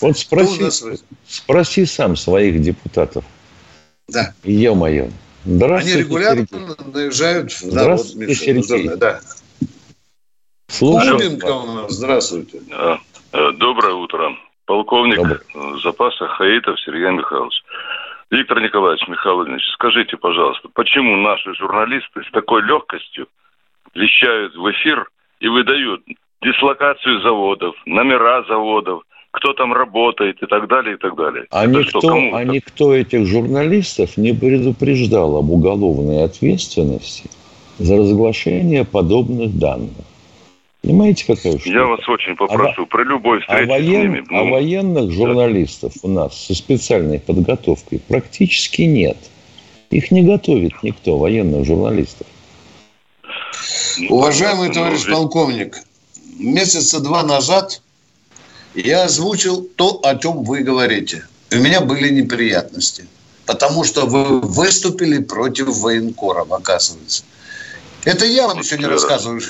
Вот 0.00 0.16
спроси, 0.16 1.00
спроси 1.28 1.84
сам 1.84 2.16
своих 2.16 2.62
депутатов. 2.62 3.24
Да. 4.08 4.32
Ё-моё. 4.44 5.10
Здравствуйте, 5.44 5.98
Они 5.98 6.04
регулярно 6.04 6.46
Сергей. 6.46 6.92
наезжают 6.92 7.52
в 7.52 7.74
народ. 7.74 8.00
Здравствуйте, 8.00 8.34
Сергей. 8.34 8.96
Да. 8.96 9.20
Слушаю. 10.68 11.88
Здравствуйте. 11.88 12.60
Э, 13.32 13.52
доброе 13.52 13.94
утро 13.94 14.36
полковник 14.70 15.16
Добрый. 15.16 15.80
запаса 15.82 16.28
Хаитов 16.28 16.80
Сергей 16.80 17.10
Михайлович. 17.10 17.54
Виктор 18.30 18.60
Николаевич 18.60 19.06
Михайлович, 19.08 19.62
скажите, 19.74 20.16
пожалуйста, 20.16 20.68
почему 20.72 21.16
наши 21.16 21.52
журналисты 21.56 22.22
с 22.22 22.30
такой 22.30 22.62
легкостью 22.62 23.26
вещают 23.94 24.54
в 24.54 24.70
эфир 24.70 25.10
и 25.40 25.48
выдают 25.48 26.02
дислокацию 26.40 27.20
заводов, 27.22 27.74
номера 27.86 28.44
заводов, 28.44 29.02
кто 29.30 29.52
там 29.52 29.72
работает 29.72 30.42
и 30.42 30.46
так 30.46 30.68
далее, 30.68 30.94
и 30.94 30.98
так 30.98 31.16
далее. 31.16 31.46
А, 31.50 31.66
никто, 31.66 32.00
что, 32.00 32.14
а 32.34 32.44
никто 32.44 32.94
этих 32.94 33.26
журналистов 33.26 34.16
не 34.16 34.32
предупреждал 34.32 35.36
об 35.36 35.50
уголовной 35.50 36.24
ответственности 36.24 37.30
за 37.78 37.96
разглашение 37.96 38.84
подобных 38.84 39.56
данных. 39.56 39.92
Понимаете, 40.82 41.26
какая 41.26 41.58
штука? 41.58 41.70
Я 41.70 41.84
вас 41.84 42.08
очень 42.08 42.34
попрошу, 42.36 42.82
а, 42.82 42.86
про 42.86 43.04
любой 43.04 43.40
встречу 43.40 43.64
а, 43.64 43.66
воен, 43.66 43.86
с 43.86 43.88
ними. 43.88 44.24
Ну, 44.30 44.38
а 44.38 44.44
военных 44.50 45.12
журналистов 45.12 45.92
да. 45.94 46.00
у 46.08 46.08
нас 46.08 46.46
со 46.46 46.54
специальной 46.54 47.20
подготовкой 47.20 48.00
практически 48.00 48.82
нет. 48.82 49.18
Их 49.90 50.10
не 50.10 50.22
готовит 50.22 50.72
никто, 50.82 51.18
военных 51.18 51.66
журналистов. 51.66 52.26
Ну, 53.98 54.16
Уважаемый 54.16 54.68
понятно, 54.68 54.82
товарищ 54.82 55.06
но... 55.06 55.16
полковник, 55.16 55.76
месяца 56.38 57.00
два 57.00 57.22
назад 57.24 57.82
я 58.82 59.04
озвучил 59.04 59.68
то, 59.76 60.00
о 60.02 60.16
чем 60.16 60.44
вы 60.44 60.60
говорите. 60.60 61.26
У 61.52 61.56
меня 61.56 61.80
были 61.80 62.10
неприятности. 62.10 63.06
Потому 63.46 63.84
что 63.84 64.06
вы 64.06 64.40
выступили 64.40 65.18
против 65.18 65.68
военкоров, 65.78 66.52
оказывается. 66.52 67.24
Это 68.04 68.24
я 68.24 68.46
вам 68.46 68.60
еще 68.60 68.78
не 68.78 68.86
рассказываю, 68.86 69.42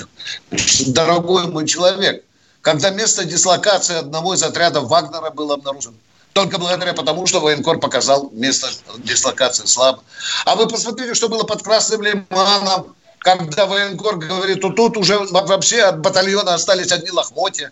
дорогой 0.87 1.47
мой 1.47 1.67
человек. 1.67 2.23
Когда 2.61 2.89
место 2.89 3.25
дислокации 3.25 3.95
одного 3.95 4.33
из 4.33 4.43
отрядов 4.43 4.89
Вагнера 4.89 5.29
было 5.29 5.55
обнаружено. 5.55 5.95
Только 6.33 6.57
благодаря 6.57 6.93
тому, 6.93 7.27
что 7.27 7.39
военкор 7.41 7.79
показал 7.79 8.29
место 8.31 8.67
дислокации 8.99 9.65
слабо. 9.65 10.03
А 10.45 10.55
вы 10.55 10.67
посмотрите, 10.67 11.13
что 11.13 11.27
было 11.27 11.43
под 11.43 11.61
Красным 11.61 12.03
Лиманом, 12.03 12.95
когда 13.19 13.65
военкор 13.65 14.15
говорит, 14.17 14.57
что 14.57 14.71
тут 14.71 14.97
уже 14.97 15.19
вообще 15.19 15.81
от 15.81 15.99
батальона 15.99 16.53
остались 16.53 16.91
одни 16.91 17.11
лохмотья. 17.11 17.71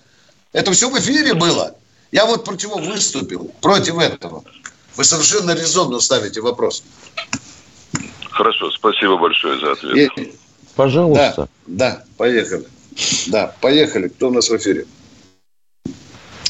Это 0.54 0.72
все 0.72 0.90
в 0.90 0.98
эфире 0.98 1.34
было. 1.34 1.76
Я 2.12 2.26
вот 2.26 2.44
против 2.44 2.76
выступил, 2.76 3.52
против 3.62 4.00
этого. 4.00 4.44
Вы 4.96 5.04
совершенно 5.04 5.52
резонно 5.52 6.00
ставите 6.00 6.42
вопрос. 6.42 6.84
Хорошо, 8.32 8.72
спасибо 8.72 9.18
большое 9.18 9.60
за 9.60 9.74
ответ. 9.74 10.12
И... 10.18 10.34
Пожалуйста. 10.76 11.48
Да, 11.68 11.92
да, 11.92 12.04
поехали. 12.18 12.66
Да, 13.28 13.56
поехали. 13.62 14.08
Кто 14.08 14.30
у 14.30 14.32
нас 14.32 14.50
в 14.50 14.58
эфире? 14.58 14.86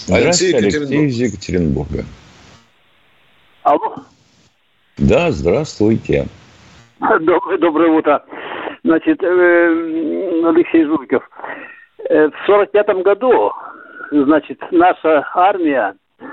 Алексей, 0.07 0.53
Алексей 0.55 1.07
из 1.07 1.15
Екатеринбурга. 1.17 2.05
Алло. 3.63 3.97
Да, 4.97 5.31
здравствуйте. 5.31 6.27
Доброе, 6.99 7.57
доброе 7.59 7.91
утро. 7.91 8.23
Значит, 8.83 9.21
э, 9.21 10.47
Алексей 10.47 10.85
Жуйков. 10.85 11.23
Э, 12.09 12.27
в 12.27 12.45
сорок 12.45 12.71
пятом 12.71 13.03
году, 13.03 13.51
значит, 14.11 14.61
наша 14.71 15.27
армия 15.33 15.95
э, 16.19 16.23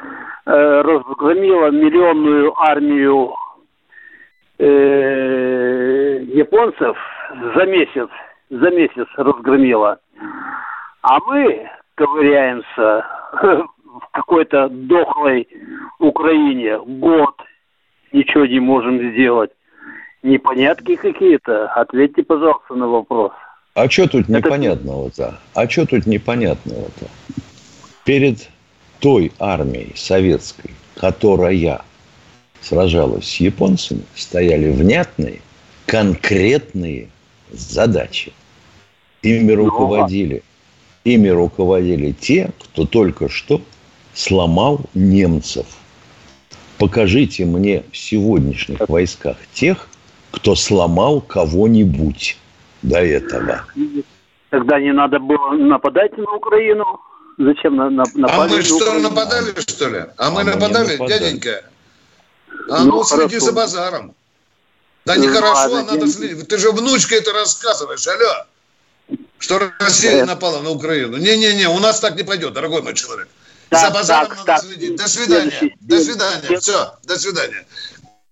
разгромила 0.80 1.70
миллионную 1.70 2.58
армию 2.58 3.34
японцев 6.36 6.96
за 7.54 7.66
месяц, 7.66 8.08
за 8.48 8.70
месяц 8.70 9.06
разгромила. 9.16 9.98
А 11.02 11.18
мы 11.26 11.68
ковыряемся 11.94 13.04
в 13.42 14.08
какой-то 14.12 14.68
дохлой 14.68 15.46
Украине 15.98 16.78
год, 16.78 17.34
ничего 18.12 18.46
не 18.46 18.60
можем 18.60 19.12
сделать. 19.12 19.50
Непонятки 20.22 20.96
какие-то. 20.96 21.66
Ответьте, 21.68 22.22
пожалуйста, 22.22 22.74
на 22.74 22.88
вопрос. 22.88 23.32
А 23.74 23.88
что 23.90 24.08
тут 24.08 24.28
непонятного-то? 24.28 25.38
А 25.54 25.68
что 25.68 25.86
тут 25.86 26.06
непонятного-то? 26.06 27.06
Перед 28.07 28.48
той 29.00 29.30
армией 29.38 29.92
советской, 29.94 30.70
которая 30.94 31.82
сражалась 32.62 33.28
с 33.28 33.36
японцами, 33.36 34.02
стояли 34.14 34.70
внятные, 34.70 35.42
конкретные 35.84 37.11
задачи. 37.50 38.32
Ими 39.22 39.52
ну, 39.52 39.66
руководили 39.66 40.42
ими 41.07 41.28
руководили 41.28 42.11
те, 42.11 42.50
кто 42.59 42.84
только 42.84 43.28
что 43.28 43.61
сломал 44.12 44.80
немцев. 44.94 45.66
Покажите 46.78 47.44
мне 47.44 47.84
в 47.92 47.96
сегодняшних 47.96 48.88
войсках 48.88 49.36
тех, 49.52 49.88
кто 50.32 50.54
сломал 50.54 51.20
кого-нибудь 51.20 52.36
до 52.82 52.98
этого. 52.98 53.64
Тогда 54.50 54.80
не 54.80 54.92
надо 54.92 55.18
было 55.20 55.52
нападать 55.52 56.16
на 56.18 56.34
Украину. 56.34 57.00
Зачем 57.39 57.76
на, 57.76 57.91
на, 57.91 58.05
напали? 58.14 58.53
А 58.53 58.57
мы 58.57 58.62
что, 58.62 58.76
Украину? 58.76 59.09
нападали, 59.11 59.55
что 59.61 59.89
ли? 59.89 59.99
А, 59.99 60.14
а 60.16 60.30
мы, 60.30 60.45
нападали, 60.45 60.93
нападали, 60.93 61.18
дяденька? 61.18 61.64
А 62.70 62.84
ну, 62.84 62.97
ну 62.97 63.05
следи 63.05 63.39
за 63.39 63.53
базаром. 63.53 64.14
Да 65.05 65.14
ну, 65.14 65.24
нехорошо, 65.24 65.76
а 65.76 65.82
надо 65.84 66.09
следить. 66.09 66.49
Ты 66.49 66.59
же 66.59 66.72
внучка 66.72 67.14
это 67.14 67.32
рассказываешь, 67.32 68.07
алло. 68.09 69.18
Что 69.39 69.70
Россия 69.78 70.22
э. 70.22 70.24
напала 70.24 70.62
на 70.62 70.70
Украину. 70.70 71.18
Не-не-не, 71.18 71.68
у 71.68 71.78
нас 71.78 72.01
так 72.01 72.16
не 72.16 72.22
пойдет, 72.22 72.55
дорогой 72.55 72.82
мой 72.82 72.95
человек. 72.95 73.28
Так, 73.68 73.80
За 73.80 73.91
базаром 73.91 74.28
так, 74.28 74.39
надо 74.39 74.47
так. 74.47 74.62
следить. 74.62 74.97
До 74.97 75.09
свидания. 75.09 75.76
До 75.80 76.01
свидания. 76.01 76.59
Все, 76.59 76.95
до 77.05 77.18
свидания. 77.18 77.66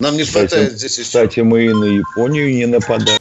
Нам 0.01 0.17
не 0.17 0.25
кстати, 0.25 0.49
хватает 0.49 0.73
здесь 0.73 0.99
еще. 0.99 1.07
Кстати, 1.07 1.41
мы 1.41 1.67
и 1.67 1.73
на 1.73 1.85
Японию 1.85 2.53
не 2.55 2.67
нападаем. 2.67 3.21